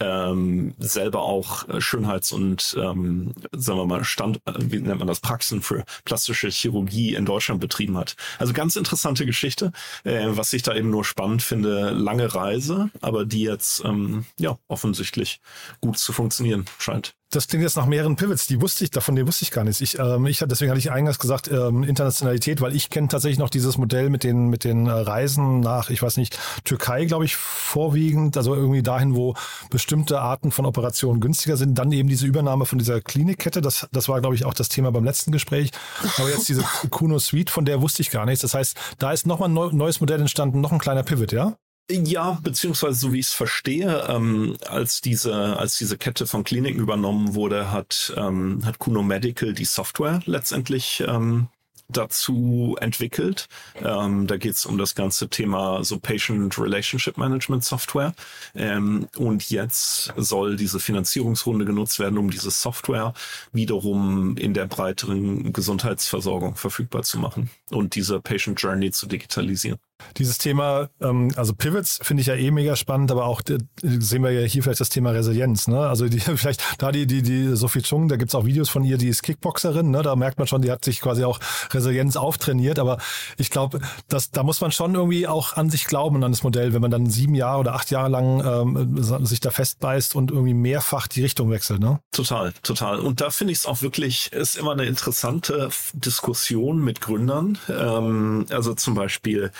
ähm, 0.00 0.74
selber 0.78 1.22
auch 1.22 1.68
äh, 1.68 1.80
Schönheits- 1.80 2.32
und 2.32 2.76
ähm, 2.78 3.32
sagen 3.52 3.78
wir 3.78 3.86
mal 3.86 4.04
Stand, 4.04 4.38
äh, 4.44 4.52
wie 4.58 4.78
nennt 4.78 4.98
man 4.98 5.08
das, 5.08 5.20
Praxen 5.20 5.62
für 5.62 5.84
plastische 6.04 6.48
Chirurgie 6.48 7.14
in 7.14 7.24
Deutschland 7.24 7.60
betrieben 7.60 7.96
hat. 7.96 8.16
Also 8.38 8.52
ganz 8.52 8.76
interessante 8.76 9.24
Geschichte, 9.24 9.72
äh, 10.04 10.26
was 10.28 10.52
ich 10.52 10.62
da 10.62 10.74
eben 10.74 10.90
nur 10.90 11.04
spannend 11.04 11.42
finde, 11.42 11.90
lange 11.90 12.34
Reise, 12.34 12.90
aber 13.00 13.24
die 13.24 13.42
jetzt 13.42 13.82
ähm, 13.84 14.26
ja 14.38 14.58
offensichtlich 14.68 15.40
gut 15.80 15.98
zu 15.98 16.12
funktionieren 16.12 16.66
scheint 16.78 17.14
das 17.30 17.48
klingt 17.48 17.64
jetzt 17.64 17.76
nach 17.76 17.86
mehreren 17.86 18.14
Pivots, 18.14 18.46
die 18.46 18.60
wusste 18.60 18.84
ich, 18.84 18.90
davon 18.90 19.16
die 19.16 19.26
wusste 19.26 19.42
ich 19.42 19.50
gar 19.50 19.64
nicht. 19.64 19.80
Ich, 19.80 19.98
ähm, 19.98 20.26
ich 20.26 20.38
deswegen 20.46 20.70
hatte 20.70 20.78
ich 20.78 20.92
eingangs 20.92 21.18
gesagt, 21.18 21.48
ähm, 21.48 21.82
Internationalität, 21.82 22.60
weil 22.60 22.74
ich 22.74 22.88
kenne 22.88 23.08
tatsächlich 23.08 23.38
noch 23.38 23.50
dieses 23.50 23.78
Modell 23.78 24.10
mit 24.10 24.22
den, 24.22 24.48
mit 24.48 24.62
den 24.62 24.86
äh, 24.86 24.92
Reisen 24.92 25.60
nach, 25.60 25.90
ich 25.90 26.00
weiß 26.00 26.18
nicht, 26.18 26.38
Türkei, 26.64 27.04
glaube 27.04 27.24
ich, 27.24 27.34
vorwiegend, 27.34 28.36
also 28.36 28.54
irgendwie 28.54 28.82
dahin, 28.82 29.16
wo 29.16 29.34
bestimmte 29.70 30.20
Arten 30.20 30.52
von 30.52 30.66
Operationen 30.66 31.20
günstiger 31.20 31.56
sind. 31.56 31.76
Dann 31.76 31.90
eben 31.90 32.08
diese 32.08 32.26
Übernahme 32.26 32.64
von 32.64 32.78
dieser 32.78 33.00
Klinikkette, 33.00 33.60
das, 33.60 33.88
das 33.90 34.08
war, 34.08 34.20
glaube 34.20 34.36
ich, 34.36 34.44
auch 34.44 34.54
das 34.54 34.68
Thema 34.68 34.92
beim 34.92 35.04
letzten 35.04 35.32
Gespräch. 35.32 35.70
Aber 36.18 36.30
jetzt 36.30 36.48
diese 36.48 36.62
Kuno 36.90 37.18
Suite, 37.18 37.50
von 37.50 37.64
der 37.64 37.82
wusste 37.82 38.02
ich 38.02 38.10
gar 38.10 38.24
nichts. 38.24 38.42
Das 38.42 38.54
heißt, 38.54 38.76
da 38.98 39.12
ist 39.12 39.26
nochmal 39.26 39.48
ein 39.48 39.76
neues 39.76 40.00
Modell 40.00 40.20
entstanden, 40.20 40.60
noch 40.60 40.70
ein 40.70 40.78
kleiner 40.78 41.02
Pivot, 41.02 41.32
ja? 41.32 41.56
Ja, 41.88 42.38
beziehungsweise 42.42 42.98
so 42.98 43.12
wie 43.12 43.20
ich 43.20 43.26
es 43.26 43.32
verstehe, 43.32 44.06
ähm, 44.08 44.56
als 44.68 45.00
diese 45.00 45.56
als 45.56 45.78
diese 45.78 45.96
Kette 45.96 46.26
von 46.26 46.42
Kliniken 46.42 46.80
übernommen 46.80 47.34
wurde, 47.36 47.70
hat 47.70 48.12
ähm, 48.16 48.60
hat 48.64 48.80
Kuno 48.80 49.04
Medical 49.04 49.52
die 49.52 49.64
Software 49.64 50.20
letztendlich 50.26 51.04
ähm, 51.06 51.46
dazu 51.88 52.76
entwickelt. 52.80 53.46
Ähm, 53.76 54.26
da 54.26 54.36
geht 54.36 54.54
es 54.54 54.66
um 54.66 54.78
das 54.78 54.96
ganze 54.96 55.28
Thema 55.28 55.84
so 55.84 56.00
Patient 56.00 56.58
Relationship 56.58 57.18
Management 57.18 57.64
Software. 57.64 58.14
Ähm, 58.56 59.08
und 59.16 59.48
jetzt 59.50 60.12
soll 60.16 60.56
diese 60.56 60.80
Finanzierungsrunde 60.80 61.64
genutzt 61.64 62.00
werden, 62.00 62.18
um 62.18 62.30
diese 62.30 62.50
Software 62.50 63.14
wiederum 63.52 64.36
in 64.36 64.54
der 64.54 64.66
breiteren 64.66 65.52
Gesundheitsversorgung 65.52 66.56
verfügbar 66.56 67.04
zu 67.04 67.20
machen 67.20 67.48
und 67.70 67.94
diese 67.94 68.20
Patient 68.20 68.60
Journey 68.60 68.90
zu 68.90 69.06
digitalisieren. 69.06 69.78
Dieses 70.18 70.38
Thema, 70.38 70.88
ähm, 71.00 71.32
also 71.36 71.54
Pivots 71.54 71.98
finde 72.02 72.20
ich 72.20 72.26
ja 72.26 72.34
eh 72.34 72.50
mega 72.50 72.76
spannend, 72.76 73.10
aber 73.10 73.26
auch 73.26 73.40
äh, 73.48 73.58
sehen 73.82 74.22
wir 74.22 74.30
ja 74.30 74.46
hier 74.46 74.62
vielleicht 74.62 74.80
das 74.80 74.88
Thema 74.88 75.10
Resilienz. 75.10 75.68
Ne? 75.68 75.78
Also 75.78 76.08
die, 76.08 76.20
vielleicht 76.36 76.62
da 76.78 76.92
die, 76.92 77.06
die, 77.06 77.22
die 77.22 77.56
Sophie 77.56 77.82
Chung, 77.82 78.08
da 78.08 78.16
gibt's 78.16 78.34
auch 78.34 78.44
Videos 78.44 78.68
von 78.68 78.84
ihr, 78.84 78.98
die 78.98 79.08
ist 79.08 79.22
Kickboxerin, 79.22 79.90
ne? 79.90 80.02
da 80.02 80.16
merkt 80.16 80.38
man 80.38 80.46
schon, 80.46 80.62
die 80.62 80.70
hat 80.70 80.84
sich 80.84 81.00
quasi 81.00 81.24
auch 81.24 81.40
Resilienz 81.70 82.16
auftrainiert, 82.16 82.78
aber 82.78 82.98
ich 83.36 83.50
glaube, 83.50 83.80
da 84.08 84.42
muss 84.42 84.60
man 84.60 84.72
schon 84.72 84.94
irgendwie 84.94 85.26
auch 85.26 85.56
an 85.56 85.70
sich 85.70 85.86
glauben, 85.86 86.22
an 86.24 86.32
das 86.32 86.42
Modell, 86.42 86.72
wenn 86.72 86.82
man 86.82 86.90
dann 86.90 87.06
sieben 87.06 87.34
Jahre 87.34 87.60
oder 87.60 87.74
acht 87.74 87.90
Jahre 87.90 88.08
lang 88.08 88.44
ähm, 88.44 89.24
sich 89.26 89.40
da 89.40 89.50
festbeißt 89.50 90.14
und 90.14 90.30
irgendwie 90.30 90.54
mehrfach 90.54 91.06
die 91.06 91.22
Richtung 91.22 91.50
wechselt. 91.50 91.80
Ne? 91.80 92.00
Total, 92.12 92.52
total. 92.62 93.00
Und 93.00 93.20
da 93.20 93.30
finde 93.30 93.52
ich 93.52 93.60
es 93.60 93.66
auch 93.66 93.82
wirklich, 93.82 94.32
ist 94.32 94.56
immer 94.56 94.72
eine 94.72 94.84
interessante 94.86 95.70
Diskussion 95.92 96.82
mit 96.82 97.00
Gründern. 97.00 97.58
Ähm, 97.68 98.46
also 98.50 98.74
zum 98.74 98.94
Beispiel 98.94 99.50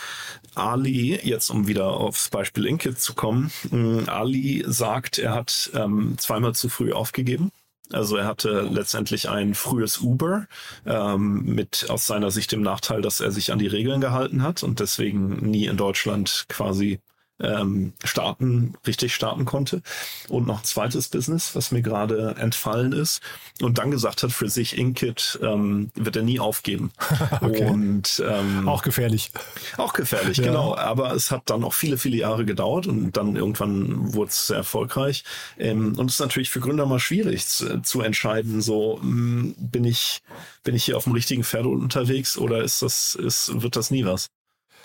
Ali, 0.55 1.19
jetzt 1.23 1.51
um 1.51 1.67
wieder 1.67 1.89
aufs 1.89 2.29
Beispiel 2.31 2.67
Inkit 2.67 3.01
zu 3.01 3.15
kommen, 3.15 3.51
mm, 3.71 4.09
Ali 4.09 4.65
sagt, 4.67 5.19
er 5.19 5.35
hat 5.35 5.71
ähm, 5.75 6.17
zweimal 6.19 6.55
zu 6.55 6.69
früh 6.69 6.93
aufgegeben. 6.93 7.51
Also 7.93 8.17
er 8.17 8.27
hatte 8.27 8.63
letztendlich 8.63 9.29
ein 9.29 9.55
frühes 9.55 9.99
Uber 9.99 10.47
ähm, 10.85 11.45
mit 11.45 11.87
aus 11.89 12.07
seiner 12.07 12.31
Sicht 12.31 12.51
dem 12.51 12.63
Nachteil, 12.63 13.01
dass 13.01 13.21
er 13.21 13.31
sich 13.31 13.53
an 13.53 13.61
die 13.61 13.69
Regeln 13.69 14.01
gehalten 14.01 14.43
hat 14.43 14.63
und 14.63 14.81
deswegen 14.81 15.37
nie 15.49 15.67
in 15.67 15.77
Deutschland 15.77 16.47
quasi 16.49 17.01
ähm, 17.41 17.93
starten, 18.05 18.75
richtig 18.87 19.15
starten 19.15 19.45
konnte. 19.45 19.83
Und 20.29 20.47
noch 20.47 20.59
ein 20.59 20.65
zweites 20.65 21.09
Business, 21.09 21.55
was 21.55 21.71
mir 21.71 21.83
gerade 21.83 22.37
entfallen 22.39 22.93
ist. 22.93 23.21
Und 23.61 23.79
dann 23.79 23.91
gesagt 23.91 24.23
hat, 24.23 24.33
für 24.33 24.49
sich 24.49 24.79
Inkit 24.79 25.39
ähm, 25.43 25.91
wird 25.95 26.17
er 26.17 26.23
nie 26.23 26.41
aufgeben. 26.41 26.93
okay. 27.41 27.69
Und 27.69 28.23
ähm, 28.27 28.69
auch 28.69 28.83
gefährlich. 28.83 29.31
Auch 29.77 29.93
gefährlich, 29.93 30.39
ja. 30.39 30.45
genau. 30.45 30.77
Aber 30.77 31.13
es 31.13 31.31
hat 31.31 31.43
dann 31.47 31.65
auch 31.65 31.75
viele, 31.75 31.99
viele 31.99 32.17
Jahre 32.17 32.45
gedauert 32.45 32.87
und 32.87 33.17
dann 33.17 33.37
irgendwann 33.37 34.15
wurde 34.15 34.31
es 34.31 34.49
sehr 34.49 34.59
erfolgreich. 34.59 35.25
Ähm, 35.59 35.95
und 35.99 36.11
es 36.11 36.15
ist 36.15 36.21
natürlich 36.21 36.51
für 36.51 36.61
Gründer 36.61 36.87
mal 36.87 37.01
schwierig 37.01 37.47
zu, 37.47 37.83
zu 37.83 38.01
entscheiden, 38.01 38.63
so 38.63 38.99
mh, 39.03 39.03
hm, 39.03 39.55
bin 39.59 39.85
ich, 39.85 40.23
bin 40.65 40.75
ich 40.75 40.85
hier 40.85 40.97
auf 40.97 41.05
dem 41.05 41.13
richtigen 41.13 41.45
Pferd 41.45 41.67
unterwegs 41.67 42.39
oder 42.39 42.63
ist 42.63 42.83
das, 42.83 43.15
ist, 43.15 43.63
wird 43.63 43.77
das 43.77 43.91
nie 43.91 44.05
was? 44.05 44.29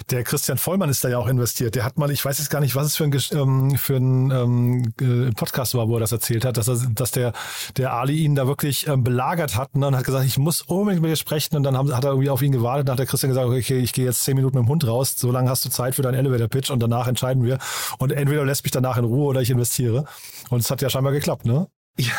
Der 0.09 0.23
Christian 0.23 0.57
Vollmann 0.57 0.89
ist 0.89 1.03
da 1.03 1.09
ja 1.09 1.17
auch 1.17 1.27
investiert. 1.27 1.75
Der 1.75 1.83
hat 1.83 1.97
mal, 1.97 2.09
ich 2.11 2.23
weiß 2.23 2.39
jetzt 2.39 2.49
gar 2.49 2.59
nicht, 2.59 2.75
was 2.75 2.87
es 2.87 2.95
für 2.95 3.03
ein, 3.03 3.13
ähm, 3.33 3.77
für 3.77 3.95
ein 3.95 4.31
ähm, 4.31 5.33
Podcast 5.35 5.75
war, 5.75 5.87
wo 5.87 5.95
er 5.95 5.99
das 5.99 6.11
erzählt 6.11 6.45
hat, 6.45 6.57
dass, 6.57 6.67
er, 6.67 6.77
dass 6.93 7.11
der, 7.11 7.33
der 7.77 7.93
Ali 7.93 8.23
ihn 8.23 8.35
da 8.35 8.47
wirklich 8.47 8.87
ähm, 8.87 9.03
belagert 9.03 9.55
hat 9.55 9.69
und 9.73 9.81
dann 9.81 9.95
hat 9.95 10.03
gesagt, 10.03 10.25
ich 10.25 10.37
muss 10.37 10.61
unbedingt 10.61 11.01
mit 11.01 11.11
dir 11.11 11.15
sprechen 11.15 11.55
und 11.55 11.63
dann 11.63 11.77
haben, 11.77 11.95
hat 11.95 12.03
er 12.03 12.11
irgendwie 12.11 12.29
auf 12.29 12.41
ihn 12.41 12.51
gewartet. 12.51 12.87
Dann 12.87 12.93
hat 12.93 12.99
der 12.99 13.05
Christian 13.05 13.29
gesagt, 13.29 13.47
okay, 13.47 13.79
ich 13.79 13.93
gehe 13.93 14.05
jetzt 14.05 14.23
zehn 14.23 14.35
Minuten 14.35 14.57
mit 14.57 14.65
dem 14.65 14.69
Hund 14.69 14.87
raus, 14.87 15.15
so 15.17 15.31
lange 15.31 15.49
hast 15.49 15.65
du 15.65 15.69
Zeit 15.69 15.95
für 15.95 16.01
deinen 16.01 16.15
Elevator-Pitch 16.15 16.71
und 16.71 16.79
danach 16.79 17.07
entscheiden 17.07 17.43
wir. 17.43 17.57
Und 17.97 18.11
entweder 18.11 18.45
lässt 18.45 18.63
mich 18.63 18.71
danach 18.71 18.97
in 18.97 19.05
Ruhe 19.05 19.27
oder 19.27 19.41
ich 19.41 19.49
investiere. 19.49 20.05
Und 20.49 20.59
es 20.59 20.71
hat 20.71 20.81
ja 20.81 20.89
scheinbar 20.89 21.13
geklappt, 21.13 21.45
ne? 21.45 21.67
Ja, 21.97 22.13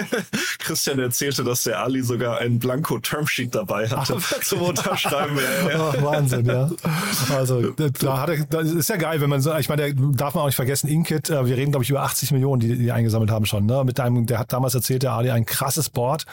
Christian 0.58 0.98
erzählte, 0.98 1.44
dass 1.44 1.64
der 1.64 1.80
Ali 1.80 2.02
sogar 2.02 2.38
ein 2.38 2.58
Blanko 2.58 2.98
Termsheet 2.98 3.54
dabei 3.54 3.88
hatte 3.88 4.16
Ach, 4.18 4.40
zum 4.40 4.62
Unterschreiben. 4.62 5.36
Ja, 5.36 5.70
ja. 5.70 5.92
Ach, 5.92 6.02
Wahnsinn, 6.02 6.46
ja. 6.46 6.70
Also 7.34 7.70
da 7.70 8.20
hat 8.20 8.30
er, 8.30 8.44
das 8.46 8.70
ist 8.70 8.88
ja 8.88 8.96
geil, 8.96 9.20
wenn 9.20 9.30
man 9.30 9.40
so, 9.40 9.54
ich 9.56 9.68
meine, 9.68 9.94
darf 9.94 10.34
man 10.34 10.42
auch 10.42 10.46
nicht 10.46 10.56
vergessen, 10.56 10.88
Inkit, 10.88 11.30
äh, 11.30 11.46
wir 11.46 11.56
reden 11.56 11.70
glaube 11.72 11.84
ich 11.84 11.90
über 11.90 12.02
80 12.02 12.32
Millionen, 12.32 12.60
die 12.60 12.76
die 12.76 12.92
eingesammelt 12.92 13.30
haben 13.30 13.46
schon. 13.46 13.66
Ne? 13.66 13.82
Mit 13.84 14.00
einem, 14.00 14.26
der 14.26 14.38
hat 14.38 14.52
damals 14.52 14.74
erzählt, 14.74 15.02
der 15.02 15.12
Ali 15.12 15.30
ein 15.30 15.46
krasses 15.46 15.90
Board, 15.90 16.26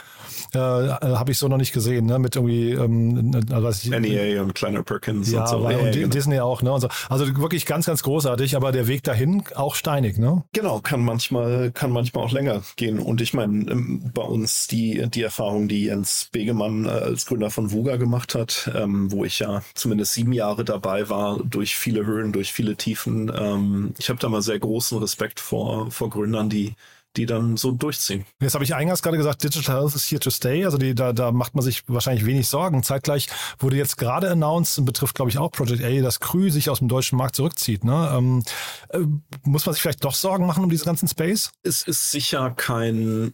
äh, 0.54 0.58
äh 0.58 1.14
habe 1.16 1.32
ich 1.32 1.38
so 1.38 1.48
noch 1.48 1.58
nicht 1.58 1.74
gesehen, 1.74 2.06
ne? 2.06 2.20
Mit 2.20 2.36
irgendwie, 2.36 2.72
ähm, 2.72 3.32
also 3.52 3.64
weiß 3.64 3.84
ich, 3.84 3.90
NEA 3.90 4.42
und 4.42 4.56
Kleiner 4.56 4.84
Perkins 4.84 5.32
ja, 5.32 5.42
und 5.42 5.48
so. 5.48 5.70
Ja, 5.70 5.78
und 5.78 5.92
genau. 5.92 6.08
Disney 6.08 6.40
auch, 6.40 6.62
ne? 6.62 6.78
So. 6.80 6.88
Also 7.10 7.26
wirklich 7.38 7.66
ganz, 7.66 7.86
ganz 7.86 8.04
großartig, 8.04 8.56
aber 8.56 8.72
der 8.72 8.88
Weg 8.88 9.04
dahin 9.04 9.44
auch 9.56 9.76
steinig, 9.76 10.18
ne? 10.18 10.44
Genau, 10.54 10.80
kann 10.80 11.04
manchmal, 11.04 11.72
kann 11.72 11.92
manchmal 11.92 12.26
auch 12.26 12.32
länger 12.32 12.62
gehen. 12.76 13.00
Und 13.00 13.22
ich 13.22 13.34
meine, 13.34 13.53
ähm, 13.54 14.12
bei 14.14 14.22
uns 14.22 14.68
die, 14.68 15.08
die 15.10 15.22
Erfahrung, 15.22 15.68
die 15.68 15.86
Jens 15.86 16.30
Begemann 16.32 16.86
äh, 16.86 16.90
als 16.90 17.26
Gründer 17.26 17.50
von 17.50 17.72
Vuga 17.72 17.98
gemacht 17.98 18.36
hat, 18.36 18.72
ähm, 18.76 19.12
wo 19.12 19.26
ich 19.26 19.40
ja 19.40 19.64
zumindest 19.74 20.14
sieben 20.14 20.34
Jahre 20.34 20.66
dabei 20.66 21.10
war, 21.10 21.40
durch 21.44 21.76
viele 21.76 22.06
Höhen, 22.06 22.32
durch 22.32 22.54
viele 22.54 22.76
Tiefen. 22.76 23.32
Ähm, 23.36 23.94
ich 23.98 24.10
habe 24.10 24.20
da 24.20 24.30
mal 24.30 24.42
sehr 24.42 24.60
großen 24.60 24.98
Respekt 24.98 25.40
vor, 25.40 25.92
vor 25.92 26.10
Gründern, 26.10 26.50
die 26.50 26.76
die 27.16 27.26
dann 27.26 27.58
so 27.58 27.72
durchziehen. 27.72 28.26
Jetzt 28.40 28.56
habe 28.56 28.64
ich 28.64 28.74
eingangs 28.74 29.02
gerade 29.02 29.18
gesagt, 29.18 29.44
Digital 29.44 29.76
Health 29.76 29.96
is 29.96 30.10
here 30.10 30.20
to 30.20 30.32
stay. 30.32 30.66
Also 30.66 30.78
die, 30.78 30.96
da, 30.96 31.14
da 31.14 31.32
macht 31.32 31.54
man 31.54 31.64
sich 31.64 31.84
wahrscheinlich 31.88 32.26
wenig 32.26 32.48
Sorgen. 32.48 32.82
Zeitgleich 32.84 33.28
wurde 33.60 33.76
jetzt 33.76 33.98
gerade 33.98 34.32
announced, 34.32 34.84
betrifft 34.86 35.16
glaube 35.16 35.30
ich 35.30 35.38
auch 35.38 35.52
Project 35.52 35.84
A, 35.84 36.02
dass 36.02 36.20
Krü 36.20 36.50
sich 36.50 36.70
aus 36.70 36.80
dem 36.80 36.88
deutschen 36.88 37.18
Markt 37.18 37.36
zurückzieht. 37.36 37.84
Ne? 37.84 38.12
Ähm, 38.16 38.44
äh, 38.90 39.00
muss 39.44 39.66
man 39.66 39.74
sich 39.74 39.82
vielleicht 39.82 40.04
doch 40.04 40.16
Sorgen 40.16 40.46
machen 40.46 40.64
um 40.64 40.70
diesen 40.70 40.86
ganzen 40.86 41.08
Space? 41.08 41.52
Es 41.62 41.84
ist 41.84 42.12
sicher 42.12 42.52
kein 42.52 43.34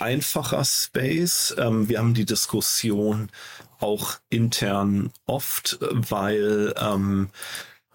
einfacher 0.00 0.64
Space. 0.64 1.54
Ähm, 1.58 1.88
wir 1.88 1.98
haben 1.98 2.14
die 2.14 2.24
Diskussion 2.24 3.30
auch 3.78 4.16
intern 4.28 5.10
oft, 5.26 5.78
weil 5.80 6.74
ähm, 6.78 7.30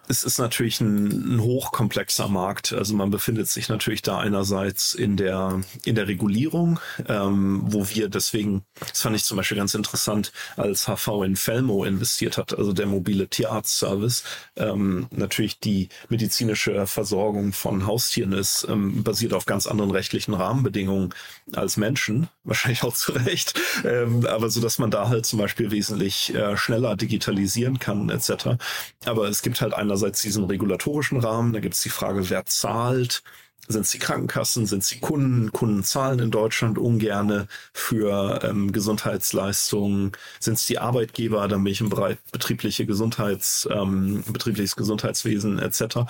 es 0.07 0.23
ist 0.23 0.37
natürlich 0.37 0.81
ein, 0.81 1.35
ein, 1.35 1.41
hochkomplexer 1.41 2.27
Markt. 2.27 2.73
Also 2.73 2.95
man 2.95 3.09
befindet 3.09 3.47
sich 3.47 3.69
natürlich 3.69 4.01
da 4.01 4.19
einerseits 4.19 4.93
in 4.93 5.17
der 5.17 5.61
in 5.83 5.95
der 5.95 6.07
Regulierung, 6.07 6.79
ähm, 7.07 7.61
wo 7.65 7.87
wir 7.89 8.09
deswegen, 8.09 8.63
das 8.79 9.01
fand 9.01 9.15
ich 9.15 9.23
zum 9.23 9.37
Beispiel 9.37 9.57
ganz 9.57 9.73
interessant, 9.73 10.31
als 10.57 10.87
HV 10.87 11.23
in 11.23 11.35
Felmo 11.35 11.83
investiert 11.83 12.37
hat, 12.37 12.57
also 12.57 12.73
der 12.73 12.85
mobile 12.85 13.27
Tierarztservice, 13.27 14.23
ähm, 14.55 15.07
natürlich 15.11 15.59
die 15.59 15.89
medizinische 16.09 16.87
Versorgung 16.87 17.53
von 17.53 17.85
Haustieren 17.85 18.33
ist, 18.33 18.65
ähm, 18.69 19.03
basiert 19.03 19.33
auf 19.33 19.45
ganz 19.45 19.67
anderen 19.67 19.91
rechtlichen 19.91 20.33
Rahmenbedingungen 20.33 21.13
als 21.53 21.77
Menschen, 21.77 22.27
wahrscheinlich 22.43 22.83
auch 22.83 22.93
zu 22.93 23.11
Recht, 23.13 23.59
ähm, 23.83 24.25
aber 24.25 24.49
so 24.49 24.61
dass 24.61 24.77
man 24.77 24.91
da 24.91 25.09
halt 25.09 25.25
zum 25.25 25.39
Beispiel 25.39 25.71
wesentlich 25.71 26.33
äh, 26.33 26.57
schneller 26.57 26.95
digitalisieren 26.95 27.79
kann 27.79 28.09
etc. 28.09 28.57
Aber 29.05 29.27
es 29.27 29.41
gibt 29.41 29.61
halt 29.61 29.73
einer 29.73 29.94
einerseits 29.95 30.21
diesen 30.21 30.43
regulatorischen 30.43 31.19
Rahmen, 31.19 31.53
da 31.53 31.61
gibt 31.61 31.75
es 31.75 31.81
die 31.81 31.89
Frage, 31.89 32.29
wer 32.29 32.45
zahlt, 32.45 33.23
sind 33.67 33.81
es 33.81 33.91
die 33.91 33.99
Krankenkassen, 33.99 34.67
sind 34.67 34.83
es 34.83 34.89
die 34.89 34.99
Kunden? 34.99 35.51
Kunden 35.51 35.83
zahlen 35.83 36.19
in 36.19 36.29
Deutschland 36.29 36.77
ungerne 36.77 37.47
für 37.73 38.43
ähm, 38.43 38.71
Gesundheitsleistungen. 38.71 40.11
Sind 40.39 40.55
es 40.55 40.67
die 40.67 40.77
Arbeitgeber? 40.77 41.47
Dann 41.47 41.63
bin 41.63 41.71
ich 41.73 41.81
im 41.81 41.89
Bereich 41.89 42.17
betriebliche 42.31 42.85
Gesundheits, 42.85 43.67
ähm, 43.71 44.23
betriebliches 44.27 44.75
Gesundheitswesen 44.75 45.57
etc. 45.57 46.05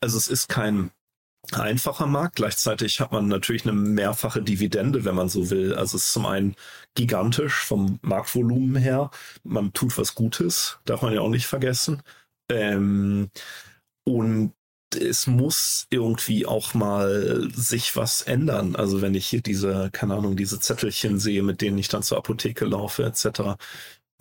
Also 0.00 0.16
es 0.16 0.28
ist 0.28 0.48
kein 0.48 0.92
einfacher 1.52 2.06
Markt. 2.06 2.36
Gleichzeitig 2.36 3.00
hat 3.00 3.12
man 3.12 3.28
natürlich 3.28 3.64
eine 3.64 3.74
mehrfache 3.74 4.40
Dividende, 4.40 5.04
wenn 5.04 5.14
man 5.14 5.28
so 5.28 5.50
will. 5.50 5.74
Also 5.74 5.98
es 5.98 6.04
ist 6.04 6.12
zum 6.14 6.24
einen 6.24 6.54
gigantisch 6.94 7.64
vom 7.66 7.98
Marktvolumen 8.00 8.76
her. 8.76 9.10
Man 9.42 9.74
tut 9.74 9.98
was 9.98 10.14
Gutes, 10.14 10.78
darf 10.86 11.02
man 11.02 11.12
ja 11.12 11.20
auch 11.20 11.28
nicht 11.28 11.46
vergessen. 11.46 12.02
Ähm, 12.54 13.30
und 14.04 14.52
es 14.94 15.26
muss 15.26 15.86
irgendwie 15.90 16.46
auch 16.46 16.74
mal 16.74 17.48
sich 17.54 17.96
was 17.96 18.22
ändern. 18.22 18.76
Also 18.76 19.02
wenn 19.02 19.14
ich 19.14 19.26
hier 19.26 19.42
diese, 19.42 19.90
keine 19.92 20.14
Ahnung, 20.14 20.36
diese 20.36 20.60
Zettelchen 20.60 21.18
sehe, 21.18 21.42
mit 21.42 21.60
denen 21.60 21.78
ich 21.78 21.88
dann 21.88 22.02
zur 22.02 22.18
Apotheke 22.18 22.64
laufe, 22.64 23.04
etc. 23.04 23.56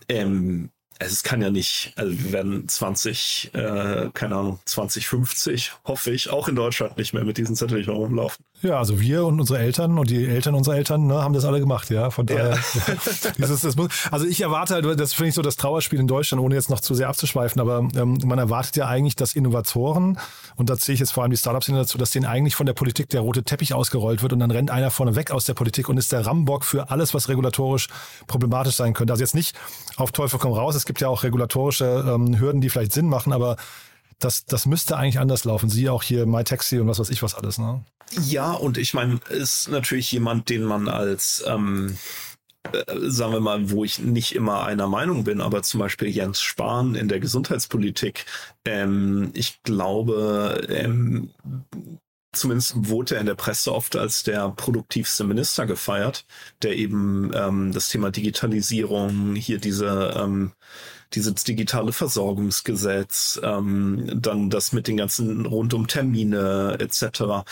Ähm, 0.10 0.72
es 1.00 1.24
kann 1.24 1.42
ja 1.42 1.50
nicht, 1.50 1.94
also 1.96 2.12
wir 2.18 2.32
werden 2.32 2.68
20, 2.68 3.52
äh, 3.54 4.10
keine 4.14 4.36
Ahnung, 4.36 4.60
2050, 4.66 5.74
hoffe 5.86 6.12
ich, 6.12 6.30
auch 6.30 6.48
in 6.48 6.56
Deutschland 6.56 6.98
nicht 6.98 7.14
mehr 7.14 7.24
mit 7.24 7.38
diesen 7.38 7.56
Zettelchen 7.56 7.94
rumlaufen. 7.94 8.46
Ja, 8.64 8.78
also 8.78 9.02
wir 9.02 9.26
und 9.26 9.42
unsere 9.42 9.60
Eltern 9.60 9.98
und 9.98 10.10
die 10.10 10.26
Eltern 10.26 10.56
unserer 10.56 10.78
Eltern 10.78 11.08
ne, 11.08 11.16
haben 11.16 11.34
das 11.34 11.44
alle 11.44 11.60
gemacht, 11.60 11.90
ja. 11.90 12.10
Von 12.12 12.26
daher, 12.26 12.52
ja. 12.52 12.96
dieses, 13.38 13.60
das 13.60 13.76
muss, 13.76 13.90
also 14.10 14.26
ich 14.26 14.40
erwarte 14.40 14.76
halt, 14.76 15.00
das 15.00 15.14
finde 15.14 15.30
ich 15.30 15.36
so 15.36 15.42
das 15.42 15.58
Trauerspiel 15.58 16.00
in 16.00 16.08
Deutschland, 16.08 16.42
ohne 16.42 16.56
jetzt 16.56 16.70
noch 16.70 16.80
zu 16.80 16.96
sehr 16.96 17.10
abzuschweifen, 17.10 17.60
aber 17.60 17.86
ähm, 17.94 18.20
man 18.24 18.40
erwartet 18.40 18.78
ja 18.78 18.88
eigentlich, 18.88 19.18
dass 19.18 19.36
Innovatoren, 19.36 20.18
und 20.56 20.70
da 20.70 20.78
sehe 20.78 20.94
ich 20.94 21.02
jetzt 21.02 21.12
vor 21.12 21.24
allem 21.24 21.32
die 21.32 21.38
Startups 21.38 21.66
dazu, 21.68 21.98
dass 21.98 22.12
denen 22.12 22.26
eigentlich 22.26 22.56
von 22.56 22.66
der 22.66 22.74
Politik 22.74 23.10
der 23.10 23.20
rote 23.20 23.44
Teppich 23.44 23.74
ausgerollt 23.74 24.22
wird 24.22 24.32
und 24.32 24.40
dann 24.40 24.52
rennt 24.52 24.72
einer 24.72 24.92
vorne 24.92 25.18
weg 25.18 25.32
aus 25.32 25.44
der 25.44 25.56
Politik 25.56 25.90
und 25.90 25.98
ist 25.98 26.14
der 26.14 26.26
Rambock 26.26 26.64
für 26.64 26.90
alles, 26.90 27.14
was 27.14 27.28
regulatorisch 27.28 27.90
problematisch 28.28 28.76
sein 28.76 28.94
könnte. 28.94 29.12
Also 29.12 29.24
jetzt 29.24 29.36
nicht 29.36 29.58
auf 29.98 30.14
Teufel 30.14 30.40
komm 30.40 30.54
raus, 30.54 30.76
es 30.76 30.86
gibt 30.86 31.02
ja 31.02 31.10
auch 31.10 31.24
regulatorische 31.24 32.06
ähm, 32.08 32.40
Hürden, 32.40 32.62
die 32.62 32.70
vielleicht 32.70 32.94
Sinn 32.94 33.10
machen, 33.10 33.34
aber 33.34 33.58
das, 34.24 34.46
das 34.46 34.66
müsste 34.66 34.98
eigentlich 34.98 35.20
anders 35.20 35.46
laufen. 35.46 35.70
Sie 35.70 35.90
auch 35.90 36.04
hier 36.04 36.26
MyTaxi 36.26 36.80
und 36.80 36.88
was 36.88 37.00
weiß 37.00 37.10
ich 37.10 37.24
was 37.24 37.36
alles, 37.36 37.58
ne? 37.58 37.84
Ja, 38.22 38.52
und 38.52 38.78
ich 38.78 38.94
meine, 38.94 39.20
ist 39.30 39.70
natürlich 39.70 40.12
jemand, 40.12 40.50
den 40.50 40.64
man 40.64 40.88
als 40.88 41.44
ähm, 41.48 41.98
äh, 42.72 42.84
sagen 43.10 43.34
wir 43.34 43.40
mal, 43.40 43.72
wo 43.72 43.84
ich 43.84 44.00
nicht 44.00 44.36
immer 44.36 44.64
einer 44.64 44.88
Meinung 44.88 45.24
bin, 45.24 45.42
aber 45.42 45.64
zum 45.64 45.80
Beispiel 45.80 46.10
Jens 46.10 46.42
Spahn 46.42 46.96
in 46.96 47.08
der 47.08 47.20
Gesundheitspolitik. 47.20 48.26
Ähm, 48.66 49.32
ich 49.34 49.62
glaube, 49.64 50.66
ähm, 50.70 51.32
zumindest 52.32 52.88
wurde 52.88 53.16
er 53.16 53.22
in 53.22 53.28
der 53.28 53.36
Presse 53.36 53.74
oft 53.74 53.96
als 53.96 54.24
der 54.24 54.50
produktivste 54.50 55.24
Minister 55.24 55.66
gefeiert, 55.66 56.26
der 56.62 56.76
eben 56.76 57.32
ähm, 57.34 57.72
das 57.74 57.90
Thema 57.90 58.12
Digitalisierung, 58.12 59.36
hier 59.36 59.60
diese 59.60 60.14
ähm, 60.18 60.52
dieses 61.16 61.44
digitale 61.44 61.94
Versorgungsgesetz, 61.94 63.40
ähm, 63.44 64.10
dann 64.16 64.50
das 64.50 64.72
mit 64.74 64.88
den 64.88 64.98
ganzen 64.98 65.46
rund 65.46 65.74
um 65.74 65.88
Termine 65.88 66.78
etc 66.80 67.44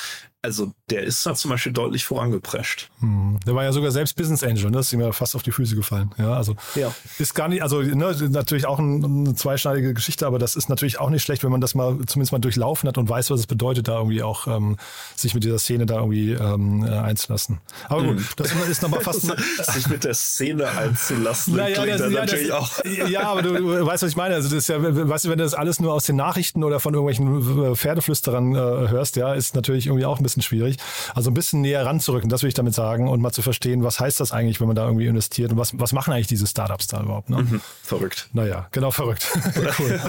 also 0.43 0.71
der 0.89 1.04
ist 1.04 1.23
da 1.25 1.36
zum 1.36 1.51
Beispiel 1.51 1.71
deutlich 1.71 2.04
vorangeprescht. 2.04 2.89
Hm. 2.99 3.39
Der 3.45 3.54
war 3.54 3.63
ja 3.63 3.71
sogar 3.71 3.91
selbst 3.91 4.15
Business 4.15 4.43
Angel, 4.43 4.65
ne? 4.65 4.71
das 4.71 4.88
ist 4.88 4.93
ihm 4.93 5.01
ja 5.01 5.12
fast 5.12 5.36
auf 5.36 5.43
die 5.43 5.51
Füße 5.51 5.75
gefallen. 5.75 6.12
Ja, 6.17 6.34
also 6.34 6.56
ja. 6.73 6.93
ist 7.19 7.36
gar 7.36 7.47
nicht, 7.47 7.62
also 7.62 7.82
ne, 7.82 8.15
natürlich 8.30 8.65
auch 8.65 8.80
ein, 8.80 9.06
eine 9.06 9.36
zweischneidige 9.36 9.93
Geschichte, 9.93 10.25
aber 10.25 10.39
das 10.39 10.56
ist 10.56 10.67
natürlich 10.67 10.99
auch 10.99 11.12
nicht 11.12 11.21
schlecht, 11.21 11.43
wenn 11.43 11.51
man 11.51 11.62
das 11.62 11.75
mal 11.75 11.99
zumindest 12.08 12.32
mal 12.32 12.39
durchlaufen 12.39 12.89
hat 12.89 12.97
und 12.97 13.08
weiß, 13.08 13.30
was 13.30 13.41
es 13.41 13.47
bedeutet, 13.47 13.88
da 13.88 13.97
irgendwie 13.97 14.23
auch 14.23 14.47
ähm, 14.47 14.77
sich 15.15 15.36
mit 15.36 15.43
dieser 15.43 15.60
Szene 15.60 15.86
da 15.86 15.99
irgendwie 15.99 16.32
ähm, 16.32 16.84
äh, 16.86 16.89
einzulassen. 16.89 17.60
Aber 17.88 18.04
gut, 18.04 18.17
hm. 18.17 18.25
das 18.38 18.51
ist 18.67 18.82
nochmal 18.82 19.01
fast 19.01 19.21
sich 19.73 19.88
mit 19.89 20.04
der 20.04 20.15
Szene 20.15 20.67
einzulassen. 20.69 21.56
Naja, 21.56 21.86
das, 21.86 22.01
ja, 22.01 22.10
natürlich 22.10 22.47
das, 22.47 22.58
auch. 22.58 22.86
Ja, 22.86 23.30
aber 23.30 23.43
du, 23.43 23.54
du 23.54 23.86
weißt, 23.86 24.01
was 24.01 24.10
ich 24.10 24.17
meine. 24.17 24.34
Also 24.34 24.49
das 24.49 24.58
ist 24.58 24.69
ja, 24.69 24.77
weißt 24.82 25.25
du, 25.25 25.30
wenn 25.30 25.38
du 25.38 25.43
das 25.43 25.54
alles 25.54 25.80
nur 25.80 25.93
aus 25.93 26.06
den 26.06 26.15
Nachrichten 26.15 26.63
oder 26.63 26.80
von 26.80 26.95
irgendwelchen 26.95 27.75
Pferdeflüsterern 27.75 28.56
äh, 28.56 28.58
hörst, 28.89 29.17
ja, 29.17 29.34
ist 29.34 29.54
natürlich 29.54 29.86
irgendwie 29.86 30.06
auch 30.06 30.17
ein 30.17 30.23
bisschen 30.23 30.31
bisschen 30.32 30.44
schwierig. 30.44 30.78
Also 31.13 31.30
ein 31.30 31.34
bisschen 31.34 31.62
näher 31.62 31.86
ranzurücken, 31.86 32.30
das 32.30 32.41
will 32.41 32.48
ich 32.48 32.54
damit 32.54 32.74
sagen 32.74 33.08
und 33.08 33.22
mal 33.22 33.32
zu 33.32 33.41
verstehen, 33.41 33.84
was 33.84 34.00
heißt 34.00 34.20
das 34.20 34.32
eigentlich, 34.32 34.60
wenn 34.60 34.67
man 34.67 34.76
da 34.76 34.86
irgendwie 34.86 35.08
investiert 35.08 35.52
und 35.52 35.58
was, 35.58 35.78
was 35.78 35.94
machen 35.94 36.13
eigentlich 36.13 36.28
diese 36.28 36.48
Startups 36.48 36.88
da 36.88 37.02
überhaupt? 37.02 37.30
Ne? 37.30 37.44
Mhm, 37.44 37.62
verrückt. 37.84 38.30
Naja, 38.34 38.67
genau, 38.72 38.91
verrückt. 38.91 39.28
cool. 39.80 40.00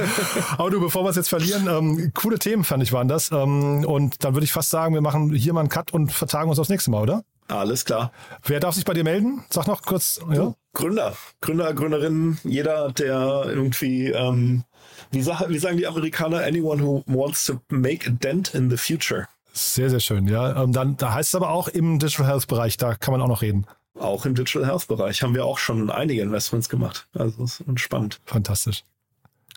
Aber 0.57 0.71
du, 0.71 0.81
bevor 0.81 1.05
wir 1.05 1.11
es 1.11 1.17
jetzt 1.17 1.29
verlieren, 1.29 1.67
ähm, 1.69 2.13
coole 2.15 2.39
Themen 2.39 2.65
fand 2.65 2.83
ich 2.83 2.93
waren 2.93 3.09
das. 3.09 3.31
Ähm, 3.33 3.85
und 3.85 4.25
dann 4.25 4.35
würde 4.35 4.45
ich 4.45 4.53
fast 4.53 4.71
sagen, 4.71 4.95
wir 4.95 5.01
machen 5.01 5.33
hier 5.33 5.53
mal 5.53 5.61
einen 5.61 5.69
Cut 5.69 5.93
und 5.93 6.13
vertagen 6.13 6.49
uns 6.49 6.59
aufs 6.59 6.69
nächste 6.69 6.91
Mal, 6.91 7.03
oder? 7.03 7.25
Alles 7.49 7.85
klar. 7.85 8.13
Wer 8.45 8.61
darf 8.61 8.75
sich 8.75 8.85
bei 8.85 8.95
dir 8.95 9.05
melden? 9.05 9.45
Sag 9.51 9.67
noch 9.67 9.83
kurz. 9.83 10.21
Ja. 10.33 10.55
Gründer, 10.73 11.15
Gründer, 11.41 11.75
Gründerinnen, 11.75 12.39
jeder, 12.45 12.93
der 12.93 13.45
irgendwie, 13.47 14.09
ähm, 14.09 14.65
wie, 15.11 15.21
sag, 15.21 15.49
wie 15.49 15.59
sagen 15.59 15.77
die 15.77 15.87
Amerikaner, 15.87 16.39
anyone 16.39 16.83
who 16.83 17.03
wants 17.07 17.45
to 17.45 17.61
make 17.69 18.09
a 18.09 18.13
dent 18.13 18.55
in 18.55 18.71
the 18.71 18.77
future. 18.77 19.29
Sehr, 19.53 19.91
sehr 19.91 20.01
schön, 20.01 20.27
ja. 20.27 20.63
Ähm, 20.63 20.73
dann, 20.73 20.97
da 20.97 21.15
heißt 21.15 21.31
es 21.31 21.35
aber 21.35 21.51
auch 21.51 21.69
im 21.69 21.99
Digital 21.99 22.27
Health 22.27 22.47
Bereich, 22.47 22.77
da 22.77 22.95
kann 22.95 23.13
man 23.13 23.21
auch 23.21 23.29
noch 23.29 23.43
reden. 23.43 23.67
Auch 23.99 24.25
im 24.25 24.35
Digital 24.35 24.67
Health 24.67 24.89
Bereich 24.89 25.23
haben 25.23 25.35
wir 25.35 25.45
auch 25.45 25.59
schon 25.59 25.91
einige 25.91 26.23
Investments 26.23 26.69
gemacht. 26.69 27.07
Also 27.15 27.45
ist 27.45 27.63
spannend. 27.77 28.21
Fantastisch. 28.25 28.85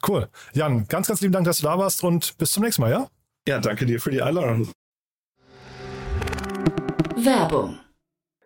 Cool. 0.06 0.28
Jan, 0.54 0.88
ganz, 0.88 1.08
ganz 1.08 1.22
lieben 1.22 1.34
Dank, 1.34 1.46
dass 1.46 1.60
du 1.60 1.64
da 1.64 1.78
warst 1.80 2.04
und 2.04 2.38
bis 2.38 2.52
zum 2.52 2.64
nächsten 2.64 2.82
Mal, 2.82 2.92
ja? 2.92 3.08
Ja, 3.48 3.60
danke 3.60 3.86
dir 3.86 4.02
für 4.02 4.12
die 4.12 4.22
Einladung. 4.22 4.70
Werbung 7.16 7.80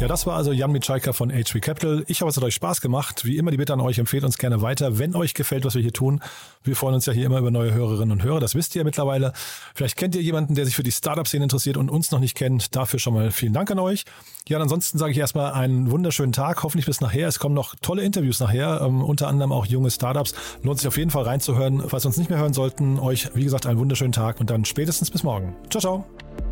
Ja, 0.00 0.08
das 0.08 0.26
war 0.26 0.36
also 0.36 0.50
Jan 0.50 0.72
Mitschaiker 0.72 1.12
von 1.12 1.30
HV 1.30 1.60
Capital. 1.60 2.04
Ich 2.08 2.22
hoffe, 2.22 2.30
es 2.30 2.36
hat 2.36 2.42
euch 2.42 2.54
Spaß 2.54 2.80
gemacht. 2.80 3.24
Wie 3.24 3.36
immer 3.36 3.52
die 3.52 3.56
Bitte 3.56 3.72
an 3.72 3.80
euch, 3.80 3.98
empfehlt 3.98 4.24
uns 4.24 4.36
gerne 4.36 4.60
weiter, 4.60 4.98
wenn 4.98 5.14
euch 5.14 5.32
gefällt, 5.32 5.64
was 5.64 5.76
wir 5.76 5.82
hier 5.82 5.92
tun. 5.92 6.20
Wir 6.64 6.74
freuen 6.74 6.94
uns 6.94 7.06
ja 7.06 7.12
hier 7.12 7.26
immer 7.26 7.38
über 7.38 7.52
neue 7.52 7.72
Hörerinnen 7.72 8.10
und 8.10 8.24
Hörer, 8.24 8.40
das 8.40 8.56
wisst 8.56 8.74
ihr 8.74 8.80
ja 8.80 8.84
mittlerweile. 8.84 9.32
Vielleicht 9.74 9.96
kennt 9.96 10.16
ihr 10.16 10.22
jemanden, 10.22 10.56
der 10.56 10.64
sich 10.64 10.74
für 10.74 10.82
die 10.82 10.90
Startup-Szene 10.90 11.44
interessiert 11.44 11.76
und 11.76 11.88
uns 11.88 12.10
noch 12.10 12.18
nicht 12.18 12.36
kennt. 12.36 12.74
Dafür 12.74 12.98
schon 12.98 13.14
mal 13.14 13.30
vielen 13.30 13.52
Dank 13.52 13.70
an 13.70 13.78
euch. 13.78 14.04
Ja, 14.48 14.58
ansonsten 14.58 14.98
sage 14.98 15.12
ich 15.12 15.18
erstmal 15.18 15.52
einen 15.52 15.90
wunderschönen 15.90 16.32
Tag, 16.32 16.64
hoffentlich 16.64 16.86
bis 16.86 17.00
nachher. 17.00 17.28
Es 17.28 17.38
kommen 17.38 17.54
noch 17.54 17.76
tolle 17.80 18.02
Interviews 18.02 18.40
nachher, 18.40 18.80
ähm, 18.82 19.04
unter 19.04 19.28
anderem 19.28 19.52
auch 19.52 19.66
junge 19.66 19.90
Startups. 19.90 20.34
Lohnt 20.62 20.80
sich 20.80 20.88
auf 20.88 20.96
jeden 20.96 21.10
Fall 21.10 21.22
reinzuhören. 21.24 21.88
Falls 21.88 22.02
wir 22.04 22.08
uns 22.08 22.16
nicht 22.16 22.30
mehr 22.30 22.40
hören 22.40 22.54
sollten, 22.54 22.98
euch, 22.98 23.30
wie 23.34 23.44
gesagt, 23.44 23.66
einen 23.66 23.78
wunderschönen 23.78 24.12
Tag 24.12 24.40
und 24.40 24.50
dann 24.50 24.64
spätestens 24.64 25.12
bis 25.12 25.22
morgen. 25.22 25.54
Ciao, 25.70 25.80
ciao. 25.80 26.51